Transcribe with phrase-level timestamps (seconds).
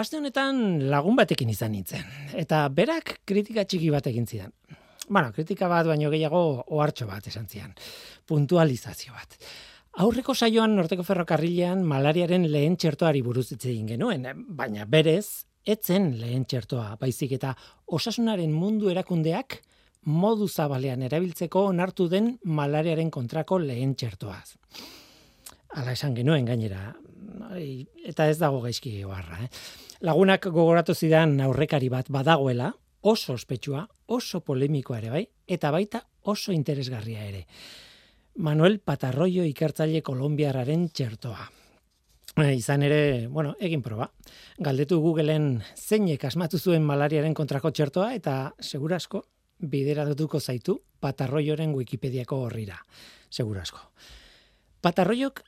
[0.00, 2.06] Aste honetan lagun batekin izan nintzen,
[2.40, 4.52] eta berak kritika txiki bat egin zidan.
[5.10, 6.40] Bueno, kritika bat baino gehiago
[6.72, 7.74] ohartxo bat esan zian,
[8.24, 9.36] puntualizazio bat.
[10.00, 14.24] Aurreko saioan Norteko Ferrokarrilean malariaren lehen txertoari buruz hitz egin genuen,
[14.56, 17.52] baina berez etzen lehen txertoa, baizik eta
[17.98, 19.58] osasunaren mundu erakundeak
[20.08, 24.56] modu zabalean erabiltzeko onartu den malariaren kontrako lehen txertoaz.
[25.76, 26.94] Hala esan genuen gainera,
[28.08, 29.44] eta ez dago gaizki gehoarra.
[29.44, 29.50] Eh?
[30.00, 32.70] Lagunak gogoratu zidan aurrekari bat badagoela,
[33.04, 36.00] oso ospetsua, oso polemikoa ere bai, eta baita
[36.32, 37.42] oso interesgarria ere.
[38.40, 41.44] Manuel Patarroio ikertzaile kolombiararen txertoa.
[42.32, 44.08] E, izan ere, bueno, egin proba.
[44.56, 49.26] Galdetu Googleen zeinek asmatu zuen malariaren kontrako txertoa eta segurasko
[49.60, 52.80] bideratuko zaitu Patarroioren Wikipediako horrira.
[53.28, 53.84] Segurasko.
[54.80, 55.44] Patarroiok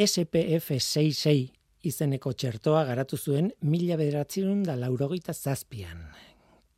[0.00, 6.04] SPF 66 izeneko txertoa garatu zuen mila bederatzerun da laurogeita zazpian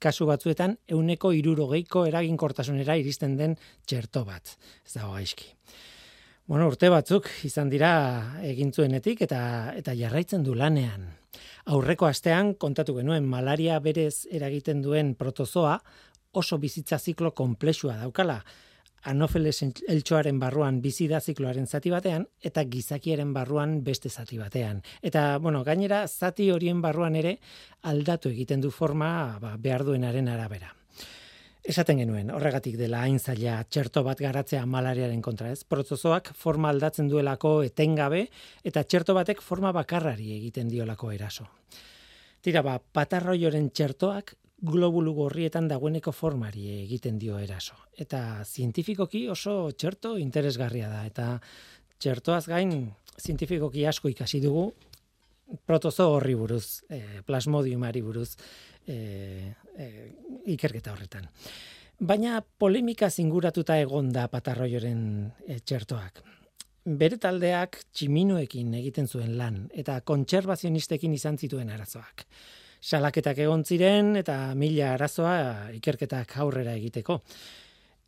[0.03, 4.57] kasu batzuetan euneko irurogeiko eraginkortasunera iristen den txerto bat.
[4.87, 5.53] Ez dago gaizki.
[6.51, 7.93] Bueno, urte batzuk izan dira
[8.49, 9.43] egintzuenetik eta
[9.79, 11.07] eta jarraitzen du lanean.
[11.73, 15.79] Aurreko astean kontatu genuen malaria berez eragiten duen protozoa
[16.35, 18.41] oso bizitza ziklo konplexua daukala
[19.03, 24.83] anofeles eltsoaren barruan bizi da zikloaren zati batean eta gizakiaren barruan beste zati batean.
[25.03, 27.39] Eta bueno, gainera zati horien barruan ere
[27.83, 30.75] aldatu egiten du forma ba, behar duenaren arabera.
[31.63, 35.63] Esaten genuen, horregatik dela hain zaila txerto bat garatzea malariaren kontra ez.
[35.63, 38.25] Protozoak forma aldatzen duelako etengabe
[38.67, 41.47] eta txerto batek forma bakarrari egiten diolako eraso.
[42.43, 47.75] Tira ba, patarroioren txertoak globulu gorrietan dagoeneko formari egiten dio eraso.
[47.99, 51.03] Eta zientifikoki oso txerto interesgarria da.
[51.07, 51.27] Eta
[51.99, 52.73] txertoaz gain
[53.21, 54.71] zientifikoki asko ikasi dugu
[55.67, 58.31] protozo horri buruz, e, plasmodiumari buruz
[58.87, 59.89] e, e,
[60.55, 61.29] ikerketa horretan.
[62.03, 65.03] Baina polemika zinguratuta egon da patarroioren
[65.47, 66.23] e, txertoak.
[66.83, 72.27] Bere taldeak tximinoekin egiten zuen lan eta kontserbazionistekin izan zituen arazoak
[72.83, 77.21] salaketak egon ziren eta mila arazoa ikerketak aurrera egiteko.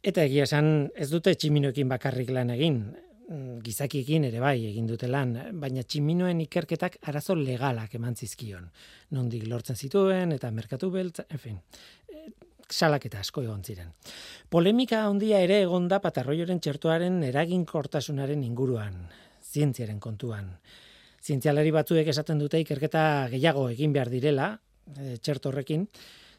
[0.05, 2.81] Eta egia esan ez dute tximinoekin bakarrik lan egin,
[3.29, 8.67] mm, gizakiekin ere bai egin dute lan, baina tximinoen ikerketak arazo legalak eman zizkion.
[9.11, 11.61] Nondik lortzen zituen eta merkatu beltza, en fin,
[12.09, 12.31] eh,
[12.69, 13.93] salaketa asko egon ziren.
[14.51, 19.07] Polemika handia ere egon da patarroioren txertuaren eraginkortasunaren inguruan,
[19.41, 20.59] zientziaren kontuan.
[21.25, 23.03] Zientzialari batzuek esaten dute ikerketa
[23.33, 24.51] gehiago egin behar direla,
[24.93, 25.87] e, txerto horrekin,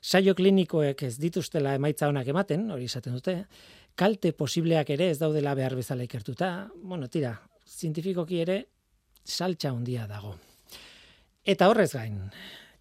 [0.01, 3.33] saio klinikoek ez dituztela emaitza honak ematen, hori esaten dute,
[3.97, 6.49] kalte posibleak ere ez daudela behar bezala ikertuta,
[6.83, 7.33] bueno, tira,
[7.65, 8.59] zientifikoki ere
[9.25, 10.35] saltxa handia dago.
[11.45, 12.19] Eta horrez gain,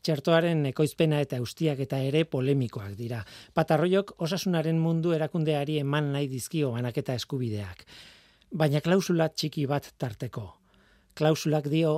[0.04, 3.22] txertoaren ekoizpena eta ustiak eta ere polemikoak dira.
[3.56, 7.86] Patarroiok osasunaren mundu erakundeari eman nahi dizkio banaketa eskubideak.
[8.52, 10.63] Baina klausula txiki bat tarteko.
[11.14, 11.90] Klausulak dio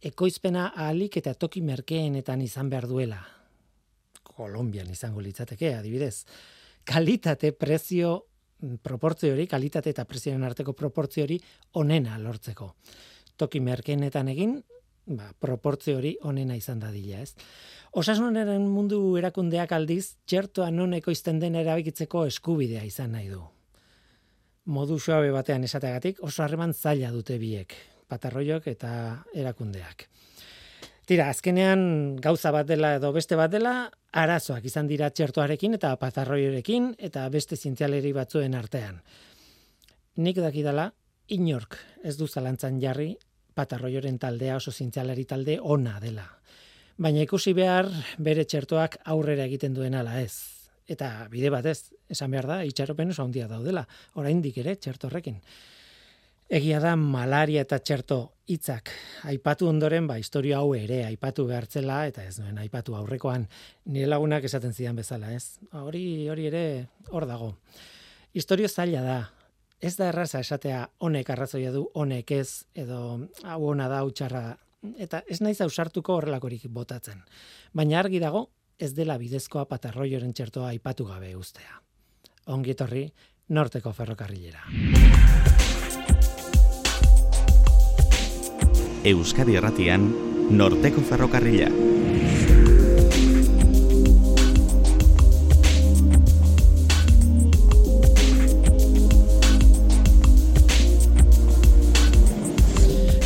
[0.00, 3.18] ekoizpena ahalik eta toki merkeenetan izan behar duela.
[4.24, 6.24] Kolombian izango litzateke, adibidez.
[6.88, 8.14] Kalitate, prezio,
[8.62, 11.38] mm, proportzio hori, kalitate eta prezioen arteko proportzio hori
[11.72, 12.72] onena lortzeko.
[13.36, 14.56] Toki merkeenetan egin,
[15.04, 17.34] ba, proportzio hori onena izan dadila, ez?
[17.92, 23.44] Osasunaren mundu erakundeak aldiz, txertoa non ekoizten den erabikitzeko eskubidea izan nahi du.
[24.64, 28.92] Modu suabe batean esateagatik, oso harreman zaila dute biek patarroiok eta
[29.34, 30.06] erakundeak.
[31.08, 36.92] Tira, azkenean gauza bat dela edo beste bat dela, arazoak izan dira txertoarekin eta patarroiorekin
[37.10, 39.00] eta beste zientzialeri batzuen artean.
[40.22, 40.90] Nik dakidala,
[41.32, 43.10] inork ez du zalantzan jarri
[43.56, 46.28] patarroioren taldea oso zientzialeri talde ona dela.
[47.02, 47.88] Baina ikusi behar
[48.22, 50.34] bere txertoak aurrera egiten duen ala ez.
[50.86, 53.86] Eta bide batez, esan behar da, itxaropen oso handia daudela,
[54.20, 55.40] oraindik ere txertorrekin.
[56.52, 58.16] Egia da malaria eta txerto
[58.52, 58.90] hitzak
[59.30, 63.46] aipatu ondoren ba historia hau ere aipatu behartzela eta ez duen aipatu aurrekoan
[63.88, 65.56] nire lagunak esaten zidan bezala, ez?
[65.72, 66.64] Hori hori ere
[67.08, 67.54] hor dago.
[68.36, 69.16] Historia zaila da.
[69.80, 73.00] Ez da erraza esatea honek arrazoia du, honek ez edo
[73.48, 74.44] hau ona da utxarra
[75.00, 77.24] eta ez naiz ausartuko horrelakorik botatzen.
[77.72, 81.80] Baina argi dago ez dela bidezkoa patarroioren txertoa aipatu gabe ustea.
[82.52, 83.06] Ongi etorri
[83.48, 84.68] Norteko ferrokarrilera.
[89.04, 90.04] Euskadi Erratian,
[90.54, 91.66] Norteko Ferrokarrila.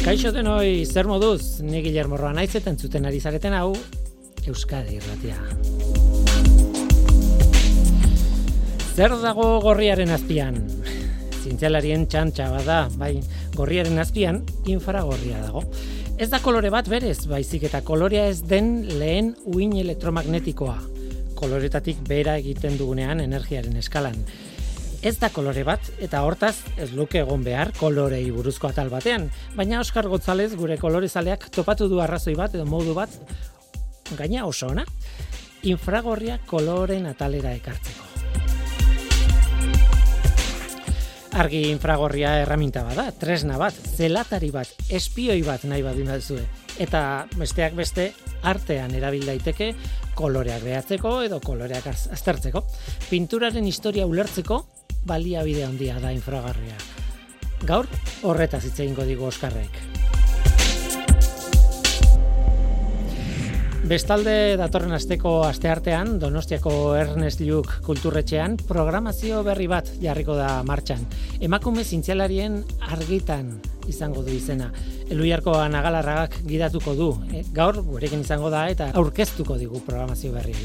[0.00, 3.74] Kaixo denoi, zer moduz, ni Guillermo Roa naizeten zuten ari zareten hau,
[4.48, 5.36] Euskadi irratia.
[8.96, 10.62] Zer dago gorriaren azpian?
[11.46, 13.20] Zientzialarien txantxa bada, bai,
[13.54, 15.62] gorriaren azpian infragorria dago.
[16.18, 20.76] Ez da kolore bat berez, baizik eta kolorea ez den lehen uin elektromagnetikoa.
[21.38, 24.18] Koloretatik bera egiten dugunean energiaren eskalan
[25.06, 29.78] ez da kolore bat, eta hortaz ez luke egon behar kolorei buruzko atal batean, baina
[29.84, 33.14] Oskar González gure kolorezaleak topatu du arrazoi bat edo modu bat
[34.18, 34.86] gaina oso ona,
[35.62, 38.05] infragorria koloren atalera ekartzeko.
[41.36, 46.40] Argi infragorria erraminta bada, tresna bat, zelatari bat, espioi bat nahi badu zue.
[46.80, 48.12] Eta besteak beste
[48.42, 49.74] artean erabil daiteke
[50.14, 52.64] koloreak behatzeko edo koloreak aztertzeko.
[53.10, 54.64] Pinturaren historia ulertzeko
[55.04, 56.76] baliabide handia da infragarria.
[57.64, 57.86] Gaur
[58.22, 60.15] horretaz hitze eingo digu Oskarrek.
[63.86, 71.04] Bestalde datorren asteko asteartean Donostiako Ernest Lluc kulturretxean programazio berri bat jarriko da martxan.
[71.38, 73.52] Emakume zintzialarien argitan
[73.86, 74.72] izango du izena.
[75.06, 77.10] Eluiarko anagalarragak gidatuko du.
[77.30, 80.56] E, gaur gurekin izango da eta aurkeztuko digu programazio berri.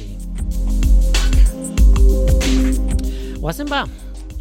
[3.41, 3.85] Oazen ba,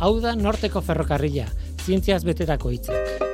[0.00, 1.50] Hau da norteko ferrokarrila,
[1.84, 3.29] zientziaz beterako hitzak.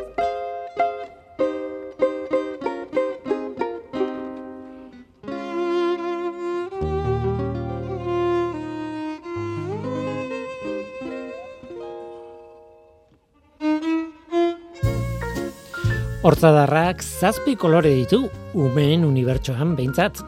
[16.26, 18.24] Hortzadarrak zazpi kolore ditu,
[18.58, 20.24] umeen unibertsoan behintzat.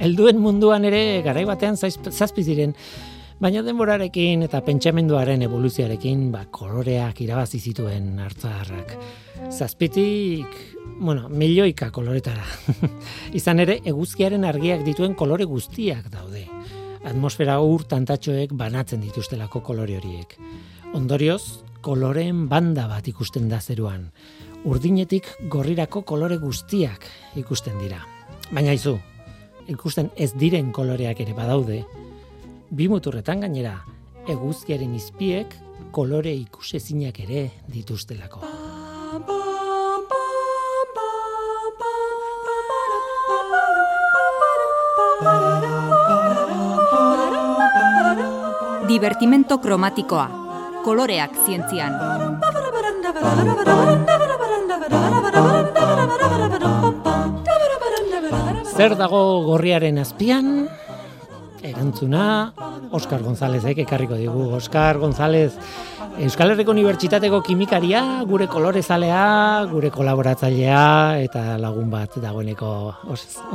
[0.00, 2.72] Helduen munduan ere garaibatean zazpi ziren,
[3.42, 8.94] Baina denborarekin eta pentsamenduaren evoluzioarekin ba, koloreak irabazi zituen hartzarrak.
[9.50, 10.54] Zazpitik,
[11.00, 12.46] bueno, milioika koloretara.
[13.40, 16.46] Izan ere, eguzkiaren argiak dituen kolore guztiak daude.
[17.04, 20.38] Atmosfera ur tantatxoek banatzen dituztelako kolore horiek.
[20.94, 21.42] Ondorioz,
[21.84, 24.08] koloreen banda bat ikusten da zeruan.
[24.64, 27.02] Urdinetik gorrirako kolore guztiak
[27.36, 27.98] ikusten dira.
[28.48, 28.94] Baina izu,
[29.68, 31.82] ikusten ez diren koloreak ere badaude,
[32.72, 33.74] bi muturretan gainera,
[34.24, 35.52] eguzkiaren izpiek
[35.92, 38.40] kolore ikusezinak ere dituztelako.
[48.88, 50.28] Divertimento kromatikoa.
[50.84, 52.00] Koloreak zientzian.
[58.74, 60.68] Zer dago gorriaren azpian?
[61.64, 62.52] erantzuna
[62.92, 64.50] Oscar Gonzálezek ekarriko digu.
[64.54, 65.54] Oscar González
[66.14, 70.84] Euskal Herriko Unibertsitateko kimikaria, gure kolorezalea, gure kolaboratzailea
[71.24, 72.70] eta lagun bat dagoeneko.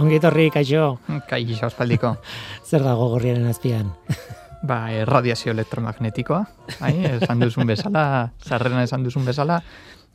[0.01, 0.97] Ongi etorri, kaixo?
[1.29, 2.17] Kaixo, ospaldiko.
[2.69, 3.93] Zer dago gorriaren azpian?
[4.69, 6.41] Ba, erradiazio elektromagnetikoa.
[6.81, 8.03] Bai, esan duzun bezala,
[8.43, 9.61] zarrena esan duzun bezala,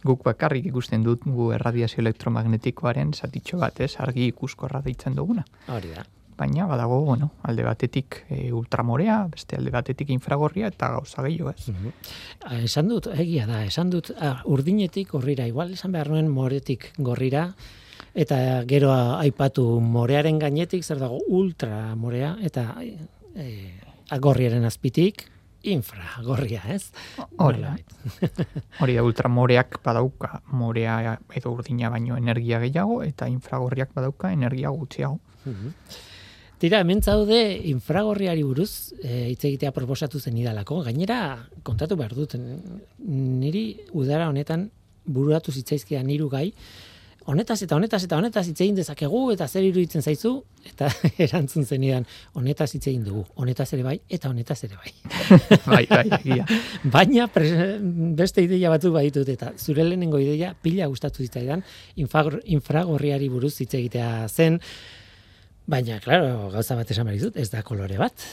[0.05, 5.47] guk bakarrik ikusten dut gu erradiazio elektromagnetikoaren zatitxo bat, ez, argi ikuskorra deitzen duguna.
[5.69, 6.05] Hori da
[6.37, 11.69] baina badago, bueno, alde batetik e, ultramorea, beste alde batetik infragorria eta gauza gehiago, ez?
[11.71, 16.91] Mm Esan dut, egia da, esan dut, ah, urdinetik gorrira, igual esan behar nuen moretik
[16.99, 17.47] gorrira,
[18.15, 18.37] eta
[18.69, 23.49] gero aipatu morearen gainetik, zer dago ultramorea, eta e,
[24.13, 25.25] agorriaren azpitik,
[25.71, 26.91] infra gorria, ez?
[27.39, 27.75] Hori da.
[28.83, 35.21] Hori da, ultramoreak badauka morea edo urdina baino energia gehiago, eta infragorriak badauka energia gutxiago.
[36.61, 40.81] Tira, hemen zaude infragorriari buruz e, hitz egitea proposatu zen idalako.
[40.87, 41.19] Gainera,
[41.67, 42.37] kontatu behar dut,
[43.05, 44.71] niri udara honetan
[45.05, 46.47] bururatu zitzaizkia niru gai,
[47.27, 50.35] honetaz eta honetaz eta honetaz hitz egin dezakegu eta zer iruditzen zaizu
[50.69, 50.91] eta
[51.27, 54.93] erantzun zenidan honetaz hitz egin dugu honetaz ere bai eta honetaz ere bai
[55.75, 56.47] bai bai egia
[56.97, 57.29] baina
[58.21, 61.65] beste ideia batzu baditut eta zure lehenengo ideia pila gustatu zitzaidan
[61.97, 64.61] infragorriari buruz hitz egitea zen
[65.65, 68.25] Baina, klaro, gauza bat esan dut, ez da kolore bat.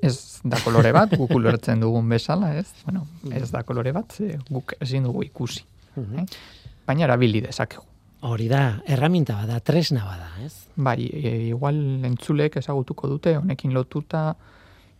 [0.00, 2.70] Ez da kolore bat, guk ulertzen dugun bezala, ez?
[2.86, 3.04] Bueno,
[3.36, 4.16] ez da kolore bat,
[4.48, 5.60] guk ezin dugu ikusi.
[5.96, 6.22] Mhm.
[6.22, 6.72] eh?
[6.88, 7.84] Baina erabili dezakegu.
[8.24, 10.70] Hori da, erraminta bada, tresna bada, ez?
[10.80, 11.76] Bai, e, igual
[12.08, 14.30] entzulek ezagutuko dute, honekin lotuta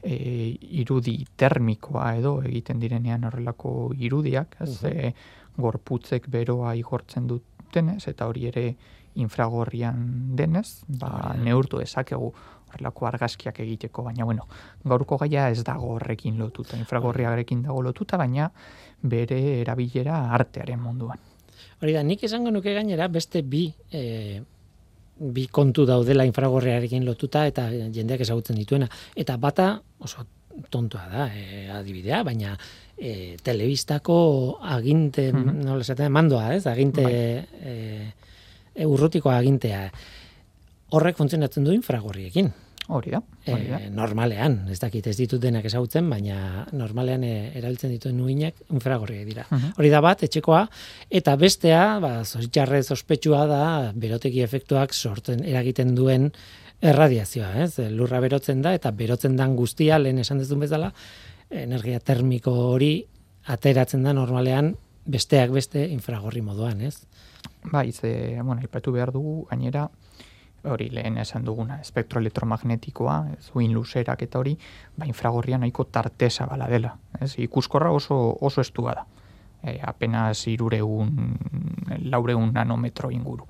[0.04, 0.52] e,
[0.82, 4.76] irudi termikoa edo egiten direnean horrelako irudiak, ez?
[4.82, 5.14] Uh -huh.
[5.56, 8.08] gorputzek beroa igortzen duten, ez?
[8.08, 8.76] Eta hori ere
[9.14, 12.32] infragorrian denez, ba, neurtu ezakegu
[12.68, 14.48] horrelako argazkiak egiteko, baina bueno,
[14.84, 18.50] gaurko gaia ez dago horrekin lotuta, infragorriarekin dago lotuta, baina
[19.00, 21.33] bere erabilera artearen munduan.
[21.84, 24.40] Hori da, nik esango nuke gainera beste bi e,
[25.20, 28.88] bi kontu daudela infragorriarekin lotuta eta jendeak ezagutzen dituena.
[29.12, 29.66] Eta bata
[30.00, 30.24] oso
[30.72, 32.54] tontoa da, e, adibidea, baina
[32.96, 34.16] e, telebistako
[34.62, 35.64] aginte, mm -hmm.
[35.68, 36.66] nola esaten, mandoa, ez?
[36.66, 37.12] Aginte, bai.
[37.12, 38.12] e,
[38.74, 39.90] e, urrutiko agintea.
[40.88, 42.52] Horrek funtzionatzen du infragorriekin.
[42.92, 43.78] Hori da, hori da.
[43.80, 49.24] E, normalean, ez dakit ez ditut denak ezagutzen, baina normalean e, erabiltzen dituen nuinak infragorriak
[49.24, 49.46] dira.
[49.48, 49.78] Mhm.
[49.80, 50.66] Hori da bat, etxekoa,
[51.08, 53.62] eta bestea, ba, zoritxarrez ospetsua da,
[53.96, 56.28] beroteki efektuak sortzen, eragiten duen
[56.84, 57.78] erradiazioa, ez?
[57.94, 60.92] Lurra berotzen da, eta berotzen dan guztia, lehen esan dezun bezala,
[61.48, 62.98] energia termiko hori
[63.48, 64.74] ateratzen da normalean
[65.04, 66.98] besteak beste infragorri moduan, ez?
[67.72, 69.88] Bai, ze, bueno, ipatu behar dugu, gainera,
[70.70, 74.54] hori lehen esan duguna, espektro elektromagnetikoa, zuin luzerak eta hori,
[74.96, 76.94] ba infragorria nahiko tartesa bala dela.
[77.20, 77.34] Ez?
[77.38, 79.04] Ikuskorra oso, oso estua da.
[79.64, 81.12] E, apenas irureun,
[82.04, 83.46] laureun nanometro inguru.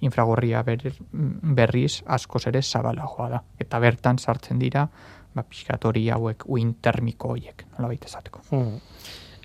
[0.00, 0.80] Infragorria ber,
[1.12, 3.42] berriz asko ere zabala joa da.
[3.60, 4.86] Eta bertan sartzen dira,
[5.34, 8.42] ba, pixkatori hauek uin termiko horiek, nola baita esateko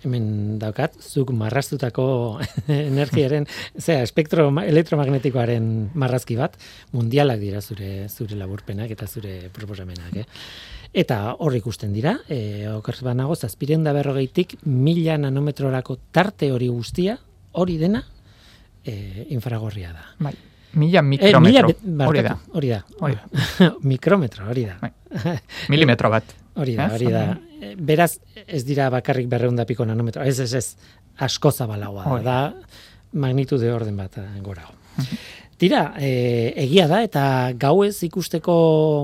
[0.05, 2.05] hemen daukat, zuk marrastutako
[2.67, 3.47] energiaren,
[3.79, 6.57] zera, espektro elektromagnetikoaren marrazki bat,
[6.93, 10.27] mundialak dira zure zure laburpenak eta zure proposamenak, eh?
[10.97, 17.17] Eta hor ikusten dira, e, okerz banago, zazpiren da berrogeitik mila nanometrorako tarte hori guztia,
[17.59, 18.03] hori dena,
[18.85, 20.07] e, infragorria da.
[20.19, 20.33] Bai.
[20.77, 21.69] Mila mikrometro.
[21.69, 22.35] E, mila, hori da.
[22.99, 23.71] Hori da.
[23.91, 24.79] mikrometro, hori da.
[24.81, 25.37] Bai.
[25.73, 26.35] Milimetro bat.
[26.57, 27.23] Hori da, hori da.
[27.77, 30.25] Beraz, ez dira bakarrik berreunda piko nanometro.
[30.25, 30.93] Ez, ez, ez.
[31.27, 32.19] Asko zabalagoa.
[32.25, 32.39] Da,
[33.17, 34.65] magnitude orden bat eh, gora.
[35.57, 37.23] Tira, e, egia da, eta
[37.57, 38.57] gauez ikusteko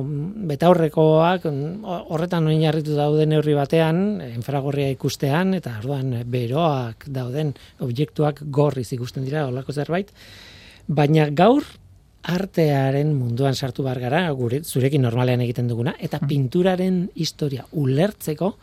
[0.05, 7.55] mm, betaurrekoak mm, horretan noin jarritu dauden neurri batean, infragorria ikustean, eta orduan beroak dauden
[7.81, 10.13] objektuak gorriz ikusten dira, olako zerbait.
[10.85, 11.65] Baina gaur
[12.23, 16.29] artearen munduan sartu bar gara, gure, zurekin normalean egiten duguna, eta mm.
[16.29, 18.53] pinturaren historia ulertzeko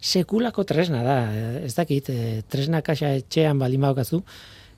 [0.00, 1.18] sekulako tresna da.
[1.64, 4.22] Ez dakit, e, tresna kaxa etxean baldin baukazu,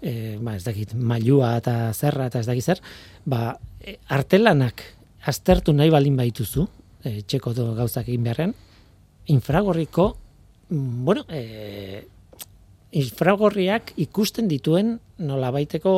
[0.01, 2.83] e, ba, ez dakit, mailua eta zerra eta ez dakit zer,
[3.25, 4.83] ba, e, artelanak
[5.31, 6.67] aztertu nahi baldin baituzu,
[7.05, 8.57] e, txeko do gauzak egin beharren,
[9.31, 10.09] infragorriko,
[10.71, 12.09] mm, bueno, e,
[12.93, 15.95] infragorriak ikusten dituen nola baiteko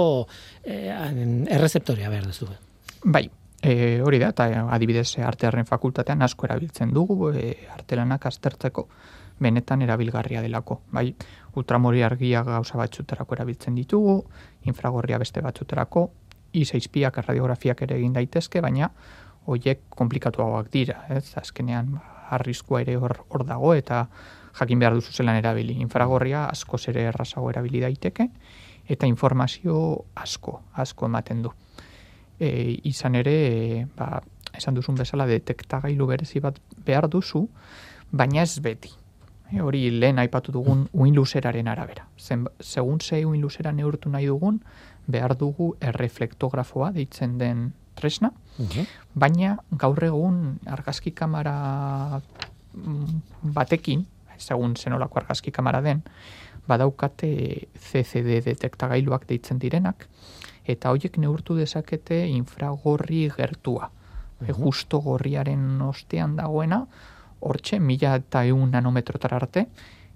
[0.62, 0.92] eh,
[1.50, 2.48] errezeptoria behar duzu.
[3.04, 3.26] Bai,
[3.62, 4.46] e, hori da, eta
[4.76, 8.86] adibidez artearen fakultatean asko erabiltzen dugu e, artelanak aztertzeko
[9.42, 10.80] benetan erabilgarria delako.
[10.94, 11.08] Bai,
[11.58, 14.20] ultramori argia gauza batzuterako erabiltzen ditugu,
[14.70, 16.08] infragorria beste batzuterako,
[16.54, 18.92] I6Piak radiografiak ere egin daitezke, baina
[19.50, 21.34] hoiek komplikatuagoak dira, ez?
[21.40, 22.04] Azkenean ba,
[22.38, 24.06] arriskua ere hor, hor dago eta
[24.58, 25.76] jakin behar duzu zelan erabili.
[25.82, 28.28] Infragorria asko ere errazago erabili daiteke,
[28.88, 31.52] eta informazio asko, asko ematen du.
[32.38, 34.20] E, izan ere, e, ba,
[34.54, 37.48] esan duzun bezala, detektagailu berezi bat behar duzu,
[38.12, 38.92] baina ez beti.
[39.50, 42.06] E, hori lehen aipatu dugun uin luzeraren arabera.
[42.18, 44.60] Zen, segun ze uin luzera neurtu nahi dugun,
[45.06, 48.32] behar dugu erreflektografoa deitzen den tresna,
[49.14, 52.20] baina gaur egun argazki kamera
[52.72, 53.20] mm,
[53.54, 54.06] batekin,
[54.38, 56.02] segun zenolako argazki kamera den,
[56.68, 57.30] badaukate
[57.76, 60.08] CCD detektagailuak deitzen direnak,
[60.64, 63.90] eta horiek neurtu dezakete infragorri gertua.
[64.40, 66.84] E, justo gorriaren ostean dagoena,
[67.44, 69.66] hortxe, mila eta eun nanometrotar arte,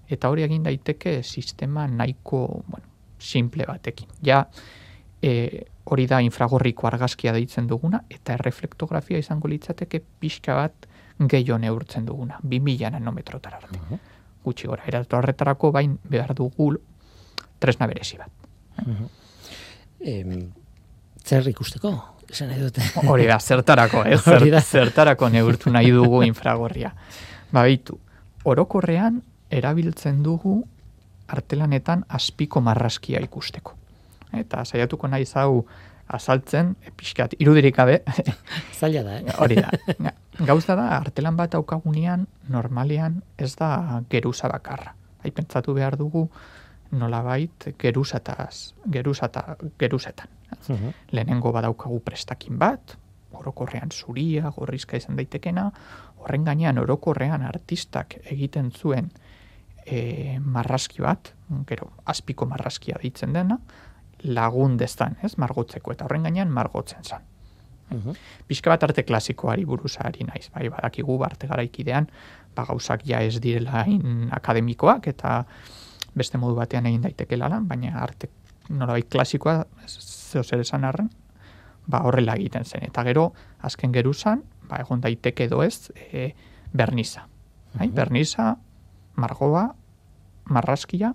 [0.08, 2.86] eta hori egin daiteke sistema nahiko bueno,
[3.18, 4.08] simple batekin.
[4.24, 4.46] Ja,
[5.20, 10.87] e, hori da infragorriko argazkia deitzen duguna, eta erreflektografia izango litzateke pixka bat
[11.18, 13.80] gehiago neurtzen duguna, 2000 nanometrotar arte
[14.44, 14.84] gutxi gora.
[14.86, 16.72] Era horretarako bain behar dugu
[17.58, 18.30] tresna berezi bat.
[20.00, 20.24] Eh,
[21.24, 21.92] zer ikusteko?
[22.28, 22.84] Esan nahi dute.
[23.08, 24.18] Hori da, zertarako, eh?
[24.24, 26.92] Zer, zertarako neurtu nahi dugu infragorria.
[27.52, 27.96] Ba, bitu,
[28.44, 30.60] orokorrean erabiltzen dugu
[31.28, 33.74] artelanetan aspiko marraskia ikusteko.
[34.36, 35.64] Eta saiatuko nahi zau
[36.08, 38.02] azaltzen, e, pixkat, irudirik gabe.
[38.76, 39.36] Zaila da, eh?
[39.40, 39.72] Hori da.
[40.38, 44.94] Gauza da, artelan bat aukagunean, normalean ez da geruza bakarra.
[45.24, 46.28] Hai pentsatu behar dugu,
[46.90, 50.28] nolabait geruzataz, geruzata, geruzetan.
[50.68, 52.96] Uh Lehenengo badaukagu prestakin bat,
[53.32, 55.70] orokorrean zuria, gorrizka izan daitekena,
[56.18, 59.10] horren gainean orokorrean artistak egiten zuen
[59.86, 61.32] e, marraski bat,
[61.66, 63.58] gero, azpiko marraskia ditzen dena,
[64.24, 67.26] lagun destan, ez, margotzeko, eta horren gainean margotzen zan.
[67.90, 68.14] Uhum.
[68.64, 72.08] bat arte klasikoari buruzari naiz, bai, badakigu arte garaikidean,
[72.54, 75.44] ba, gauzak ja ez direla in akademikoak, eta
[76.14, 78.28] beste modu batean egin daiteke lan, baina arte
[78.68, 81.08] norabait klasikoa, zeo zer esan arren,
[81.88, 82.84] ba horrela egiten zen.
[82.84, 83.32] Eta gero,
[83.64, 86.34] azken geruzan, ba egon daiteke edo ez, e,
[86.72, 87.24] berniza.
[87.74, 88.56] Bai, berniza,
[89.16, 89.74] margoa,
[90.48, 91.14] marraskia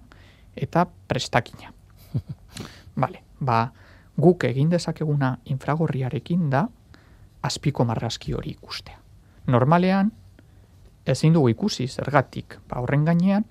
[0.55, 1.73] eta prestakina.
[3.01, 3.71] Vale, ba,
[4.17, 6.67] guk egin dezakeguna infragorriarekin da
[7.43, 8.99] azpiko marraski hori ikustea.
[9.47, 10.11] Normalean,
[11.05, 13.45] ezin dugu ikusi zergatik, ba, horren gainean,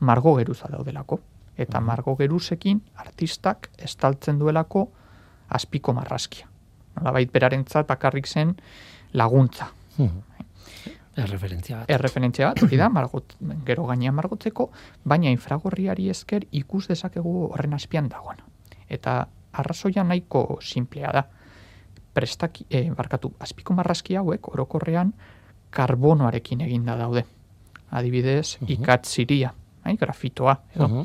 [0.00, 1.20] margo geruza daudelako.
[1.56, 4.86] Eta margo geruzekin artistak estaltzen duelako
[5.52, 6.46] azpiko marraskia.
[6.96, 8.54] Nolabait berarentzat bakarrik zen
[9.12, 9.68] laguntza.
[11.16, 11.90] Erreferentzia bat.
[11.92, 14.70] Erreferentzia bat, hori da, margot, gero gainean margotzeko,
[15.04, 18.40] baina infragorriari esker ikus dezakegu horren azpian dagoen.
[18.88, 21.24] Eta arrazoia nahiko simplea da.
[22.12, 25.14] Prestaki, eh, barkatu, azpiko marraski hauek orokorrean
[25.70, 27.24] karbonoarekin eginda daude.
[27.90, 28.72] Adibidez, Mhm.
[28.72, 29.54] ikatziria,
[29.84, 31.02] bai, grafitoa, edo, Mhm.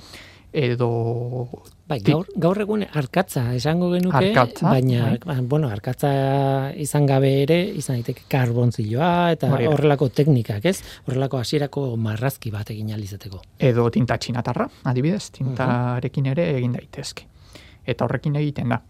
[0.54, 1.48] edo
[1.88, 5.20] Bai, gaur, gaur egun arkatza esango genuke, Arkatza, baina, bai.
[5.26, 9.70] ba, bueno, arkatza izan gabe ere, izan daiteke karbontzilloa, eta Hori da.
[9.72, 10.82] horrelako teknikak, ez?
[11.08, 13.42] Horrelako hasierako marrazki bat egin alizateko.
[13.60, 17.26] edo tinta txinatarra, adibidez, tintarekin ere egin daitezke.
[17.88, 18.82] Eta horrekin egiten da.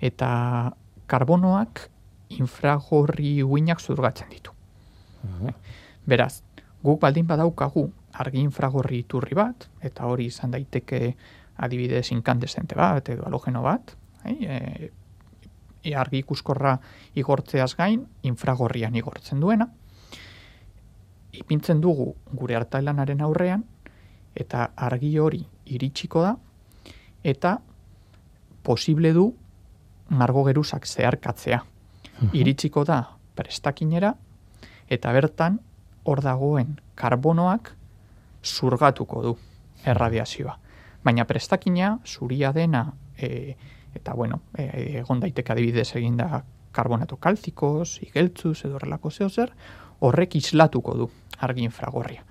[0.00, 0.30] Eta
[1.10, 1.88] karbonoak
[2.38, 4.54] infragorri uinak zurgatzen ditu.
[6.06, 6.42] Beraz,
[6.84, 7.88] guk baldin badaukagu
[8.20, 11.14] argi infragorri iturri bat, eta hori izan daiteke
[11.64, 13.94] adibidez inkandesente bat, edo halogeno bat,
[14.24, 14.90] e,
[15.82, 16.76] e, argi ikuskorra
[17.18, 19.68] igortzeaz gain, infragorrian igortzen duena,
[21.34, 23.64] ipintzen dugu gure artailanaren aurrean,
[24.34, 25.42] eta argi hori
[25.74, 26.34] iritsiko da,
[27.24, 27.58] eta
[28.64, 29.28] posible du
[30.08, 31.62] margo geruzak zeharkatzea.
[32.32, 32.98] Iritsiko da
[33.34, 34.14] prestakinera,
[34.88, 35.58] eta bertan
[36.04, 37.72] hor dagoen karbonoak
[38.44, 39.32] zurgatuko du
[39.84, 40.58] erradiazioa.
[41.04, 43.56] Baina prestakina zuria dena e,
[43.94, 46.44] eta bueno, e, egon daiteke adibidez eginda
[46.74, 49.52] karbonato kalzikoz, igeltzuz edo horrelako zeo zer,
[50.00, 52.24] horrek islatuko du argi infragorria.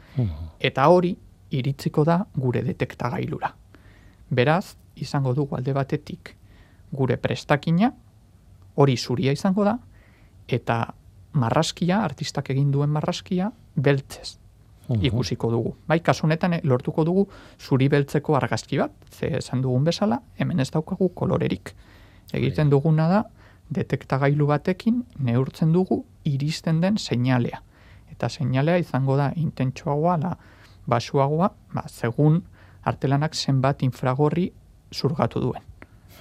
[0.60, 1.14] Eta hori
[1.54, 3.54] iritsiko da gure detektagailura.
[4.30, 6.36] Beraz, izango dugu alde batetik
[6.92, 7.92] gure prestakina,
[8.76, 9.78] hori zuria izango da,
[10.48, 10.94] eta
[11.34, 14.38] marraskia, artistak egin duen marraskia, beltzez
[15.02, 15.76] ikusiko dugu.
[15.88, 17.28] Bai, kasu honetan eh, lortuko dugu
[17.60, 21.74] zuri beltzeko argazki bat, ze esan dugun bezala, hemen ez daukagu kolorerik.
[22.34, 23.24] Egiten duguna da,
[23.74, 27.62] detektagailu batekin neurtzen dugu iristen den seinalea.
[28.12, 30.36] Eta seinalea izango da intentsuagoa, la
[30.88, 32.44] basuagoa, ba, segun
[32.84, 34.52] artelanak zenbat infragorri
[34.94, 35.64] zurgatu duen.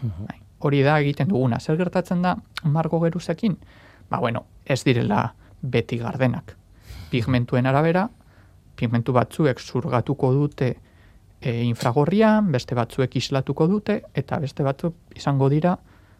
[0.03, 1.59] Bai, Hori da egiten duguna.
[1.61, 3.57] Zer gertatzen da margo geruzekin?
[4.11, 6.57] Ba, bueno, ez direla beti gardenak.
[7.11, 8.09] Pigmentuen arabera,
[8.79, 10.69] pigmentu batzuek zurgatuko dute
[11.41, 15.77] e, infragorrian, beste batzuek islatuko dute, eta beste batzuk izango dira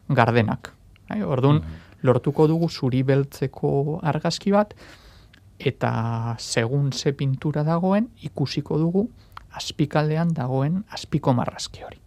[0.09, 0.73] gardenak.
[1.09, 1.63] Bai, Orduan,
[2.03, 4.75] lortuko dugu zuri beltzeko argazki bat,
[5.59, 9.09] eta segun ze pintura dagoen, ikusiko dugu
[9.55, 12.02] azpikaldean dagoen azpiko marrazki hori.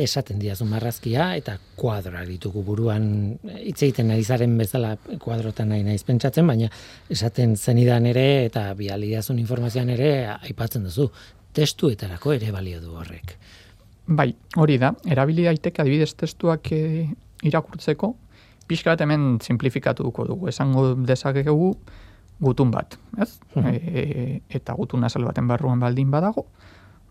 [0.00, 3.04] Esaten diazu marrazkia eta kuadroak ditugu buruan.
[3.42, 6.70] Hitz egiten ari zaren bezala kuadrotan nahi naiz pentsatzen, baina
[7.10, 11.10] esaten zenidan ere eta bialidazun informazioan ere aipatzen duzu.
[11.52, 13.34] Testuetarako ere balio du horrek.
[14.10, 17.06] Bai, hori da, erabili daiteke adibidez testuak e,
[17.46, 18.14] irakurtzeko,
[18.70, 21.74] pixka bat hemen simplifikatuko dugu, esango dezakegu
[22.42, 23.30] gutun bat, ez?
[23.60, 26.46] E, eta gutun azal baten barruan baldin badago,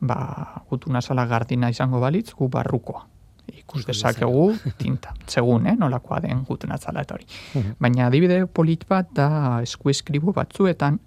[0.01, 3.05] ba, gutun azala gardina izango balitz, gu barrukoa.
[3.49, 7.25] Ikus dezakegu tinta, segun, eh, nolakoa den gutun azala eta hori.
[7.81, 9.29] Baina adibide polit bat da
[9.65, 10.99] eskueskribu batzuetan,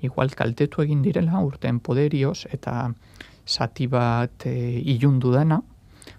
[0.00, 2.90] igual kaltetu egin direla urten poderioz eta
[3.46, 4.54] zati bat e,
[4.94, 5.60] ilundu dena,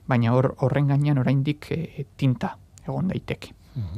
[0.08, 3.56] baina hor horren gainean oraindik e, tinta egon daiteke.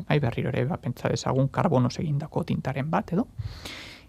[0.08, 3.26] Bai, berriro ere, ba, pentsa dezagun karbonoz egindako tintaren bat edo.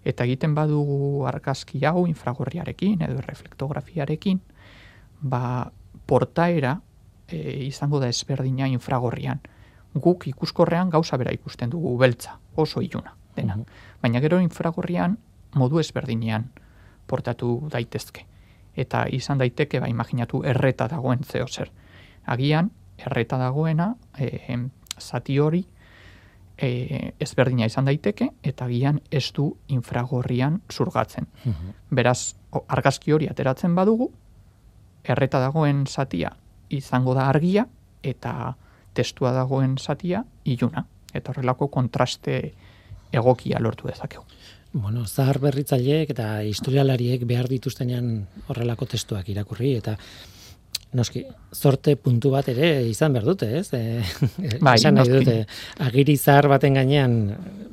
[0.05, 4.41] Eta egiten badugu argazki hau infragorriarekin edo reflektografiarekin,
[5.21, 5.71] ba,
[6.07, 6.77] portaera
[7.29, 9.41] e, izango da ezberdina infragorrian.
[9.95, 13.57] Guk ikuskorrean gauza bera ikusten dugu beltza, oso iluna dena.
[14.03, 15.17] Baina gero infragorrian
[15.55, 16.51] modu ezberdinean
[17.07, 18.27] portatu daitezke.
[18.77, 21.71] Eta izan daiteke, ba, imaginatu erreta dagoen zeo zer.
[22.27, 24.59] Agian, erreta dagoena, e,
[24.99, 25.65] zati hori,
[26.59, 31.27] e, ezberdina izan daiteke, eta agian ez du infragorrian zurgatzen.
[31.91, 34.11] Beraz, o- argazki hori ateratzen badugu,
[35.05, 36.37] erreta dagoen zatia
[36.71, 37.67] izango da argia,
[38.03, 38.55] eta
[38.95, 40.87] testua dagoen zatia iluna.
[41.15, 42.53] Eta horrelako kontraste
[43.13, 44.25] egokia lortu dezakegu.
[44.75, 49.95] Bueno, zahar berritzaileek eta historialariek behar dituztenean horrelako testuak irakurri eta
[50.95, 53.69] noski, zorte puntu bat ere izan behar dute, ez?
[53.75, 54.03] E,
[54.61, 55.37] Bai, esan nahi dute,
[55.83, 57.19] agiri zahar baten gainean,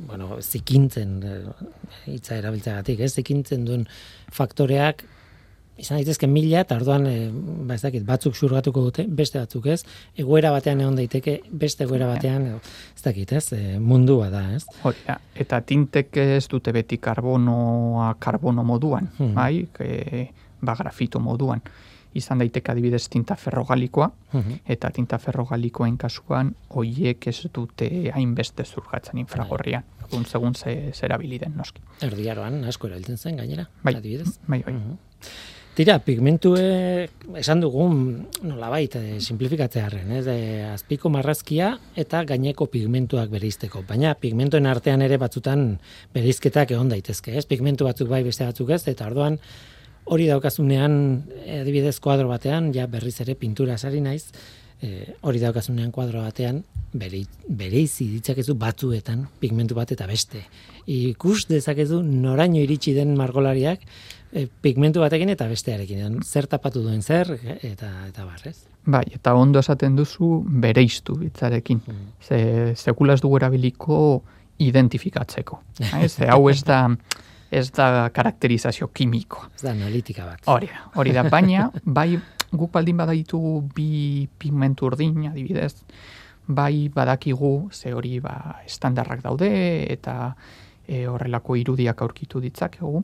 [0.08, 1.72] bueno, zikintzen, eh,
[2.12, 3.14] hitza erabiltzagatik, ez?
[3.16, 3.86] Zikintzen duen
[4.34, 5.04] faktoreak,
[5.82, 7.30] izan daitezke mila, eta orduan, e,
[7.66, 9.80] ba ez dakit, batzuk xurgatuko dute, beste batzuk ez,
[10.20, 12.46] egoera batean egon daiteke, beste egoera batean,
[12.96, 13.48] ez dakit, ez?
[13.58, 14.66] E, mundua da, ez?
[14.86, 15.00] Hori
[15.42, 19.34] eta tintek ez dute beti karbonoa karbono moduan, Mhm.
[19.34, 20.28] bai, e,
[20.62, 21.62] ba grafito moduan.
[22.14, 24.60] Izan daiteke adibidez tinta ferrogalikoa, Mhm.
[24.66, 29.84] eta tinta ferrogalikoen kasuan hoiek ez dute hainbeste zurgatzen infragorrian.
[30.04, 31.82] Orduan segun ze zerabili den noski.
[32.02, 33.96] Erdiaroan asko erabiltzen zen gainera, Bai.
[33.96, 34.40] adibidez.
[34.48, 34.74] Bai, bai.
[34.74, 34.98] Mhm.
[35.74, 37.08] Tira, pigmentue
[37.40, 40.26] esan dugun nolabait eh, simplifikatzearren, ez?
[40.28, 45.80] E, azpiko marrazkia eta gaineko pigmentuak bereizteko, baina pigmentuen artean ere batzutan
[46.14, 47.46] bereizketak egon daitezke, ez?
[47.46, 49.40] Pigmentu batzuk bai beste batzuk ez, eta orduan
[50.06, 50.96] hori daukazunean
[51.62, 54.32] adibidez kuadro batean, ja berriz ere pintura sari naiz,
[54.82, 60.44] e, hori daukazunean kuadro batean bere, bereizi ditzakezu batzuetan pigmentu bat eta beste.
[60.90, 63.86] Ikus dezakezu noraino iritsi den margolariak
[64.34, 66.20] e, pigmentu batekin eta bestearekin.
[66.24, 68.58] Zer tapatu duen zer eta eta bar, ez?
[68.86, 71.82] Bai, eta ondo esaten duzu bereiztu hitzarekin.
[72.26, 74.22] Ze sekula ez dugu erabiliko
[74.62, 75.62] identifikatzeko.
[75.80, 76.88] Ez, Ze hau ez da
[77.52, 79.50] ez da karakterizazio kimikoa.
[79.56, 80.46] Ez da analitika bat.
[80.48, 82.16] Hori da, hori da, baina, bai,
[82.52, 85.74] guk baldin baditugu bi pigmentu urdin, adibidez,
[86.48, 89.50] bai badakigu, ze hori ba, estandarrak daude,
[89.92, 90.36] eta
[90.88, 93.04] e, horrelako irudiak aurkitu ditzakegu,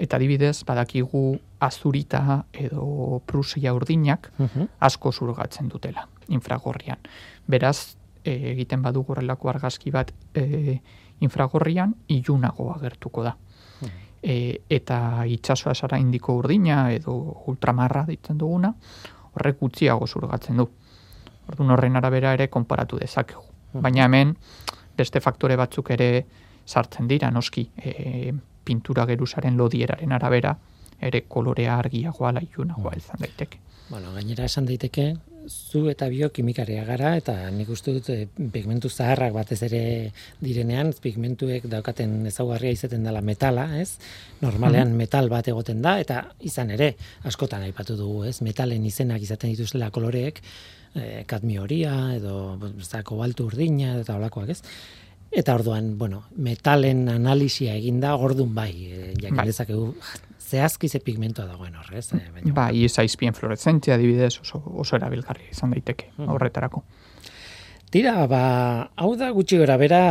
[0.00, 4.68] eta adibidez, badakigu azurita edo prusia urdinak Mhm.
[4.80, 6.98] asko zurgatzen dutela, infragorrian.
[7.46, 10.80] Beraz, e, egiten badugu horrelako argazki bat e,
[11.20, 13.36] infragorrian, ilunago agertuko da
[14.22, 17.14] e, eta itsasoa sara indiko urdina edo
[17.46, 18.72] ultramarra ditzen duguna,
[19.34, 20.68] horrek gutxiago zurgatzen du.
[21.50, 23.42] Orduan horren arabera ere konparatu dezakegu.
[23.72, 24.34] Baina hemen
[24.96, 26.10] beste faktore batzuk ere
[26.66, 28.32] sartzen dira, noski, e,
[28.64, 30.54] pintura geruzaren lodieraren arabera,
[31.00, 33.58] ere kolorea argiagoa laiunagoa izan daiteke.
[33.88, 35.14] Bueno, gainera esan daiteke,
[35.48, 39.82] zu eta biokimikaria gara, eta nik uste dut eh, pigmentu zaharrak batez ere
[40.40, 43.98] direnean, pigmentuek daukaten ezaugarria izaten dela metala, ez?
[44.40, 46.94] Normalean metal bat egoten da, eta izan ere,
[47.28, 48.40] askotan aipatu dugu, ez?
[48.46, 50.42] Metalen izenak izaten dituzela koloreek,
[50.94, 52.58] eh, kadmio horia, edo
[53.04, 54.62] kobaltu urdina, eta olakoak, ez?
[55.30, 59.46] Eta orduan, bueno, metalen analisia eginda, ordun bai, e, jakin Bai.
[59.46, 59.92] dezakegu
[60.50, 65.70] zehazki ze pigmentua dagoen horrez, eh, baina Bai, izaizpien fluoreszentzia adibidez oso, oso erabilgarria izan
[65.76, 66.82] daiteke horretarako.
[67.90, 70.02] Tira, ba, hau da gutxi gora bera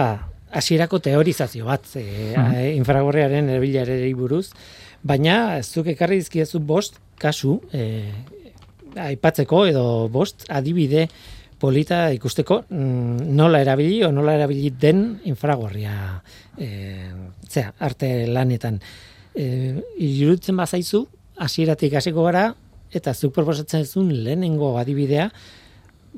[0.52, 2.56] hasierako teorizazio bat e, Mhm.
[2.80, 4.50] infragorriaren erabilerari buruz,
[5.04, 8.12] baina zuk ekarri dizkiezu bost kasu e,
[9.00, 11.08] aipatzeko edo bost adibide
[11.60, 16.22] polita ikusteko mm, nola erabili o nola erabili den infragorria
[16.58, 17.12] e,
[17.48, 18.80] zera, arte lanetan.
[19.40, 19.46] E,
[20.04, 21.06] iruditzen bazaizu,
[21.40, 22.50] hasieratik hasiko gara,
[22.92, 25.30] eta zuk proposatzen zuen lehenengo adibidea,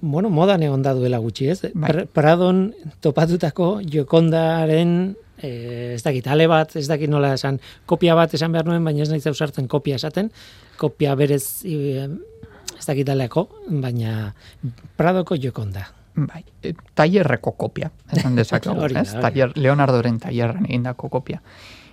[0.02, 1.60] bueno, modan egon da duela gutxi, ez?
[1.74, 1.92] Bai.
[1.92, 2.62] Pr- Pradon
[3.04, 4.94] topatutako jokondaren
[5.44, 9.04] eh, ez dakit, ale bat, ez dakit nola esan, kopia bat esan behar nuen, baina
[9.04, 10.32] ez nahi ausartzen kopia esaten,
[10.80, 12.08] kopia berez eh,
[12.78, 13.48] ez dakit aleako,
[13.84, 14.32] baina
[14.98, 15.90] Pradoko jokonda.
[16.16, 19.12] Bai, e, tailerreko kopia, esan dezakegu, ez?
[19.14, 21.44] Tailer, Leonardoren tailerren egindako kopia.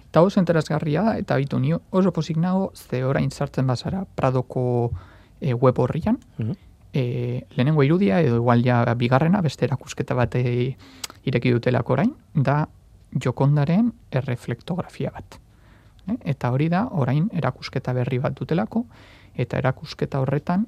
[0.09, 4.91] Eta oso interesgarria da, eta bitu nio oso pozik nago, ze orain sartzen bazara Pradoko
[5.41, 6.53] e, web horrian, Mhm.
[6.93, 10.77] e, lehenengo irudia, edo igual ja bigarrena, beste erakusketa bate
[11.25, 12.69] ireki dutelako orain, da
[13.13, 15.39] jokondaren erreflektografia bat.
[16.09, 18.87] E, Eta hori da, orain erakusketa berri bat dutelako,
[19.37, 20.67] eta erakusketa horretan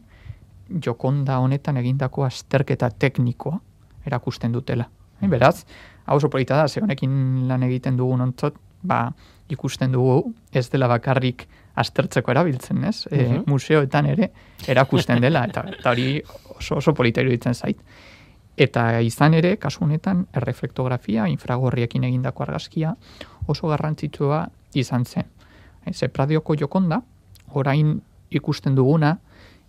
[0.84, 3.58] jokonda honetan egindako azterketa teknikoa
[4.06, 4.88] erakusten dutela.
[5.20, 5.64] E, beraz,
[6.06, 9.12] hau oso polita da, ze honekin lan egiten dugun ontzot, ba,
[9.48, 13.06] ikusten dugu ez dela bakarrik aztertzeko erabiltzen, ez?
[13.10, 13.42] E, Mhm.
[13.46, 14.30] museoetan ere
[14.68, 16.22] erakusten dela, eta, eta hori
[16.58, 17.80] oso, oso polita iruditzen zait.
[18.56, 22.96] Eta izan ere, kasu honetan, erreflektografia, infragorriekin egindako argazkia,
[23.46, 25.24] oso garrantzitsua izan zen.
[25.86, 27.02] E, ze pradioko jokonda,
[27.52, 29.18] orain ikusten duguna,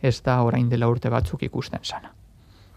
[0.02, 2.12] ez da orain dela urte batzuk ikusten sana.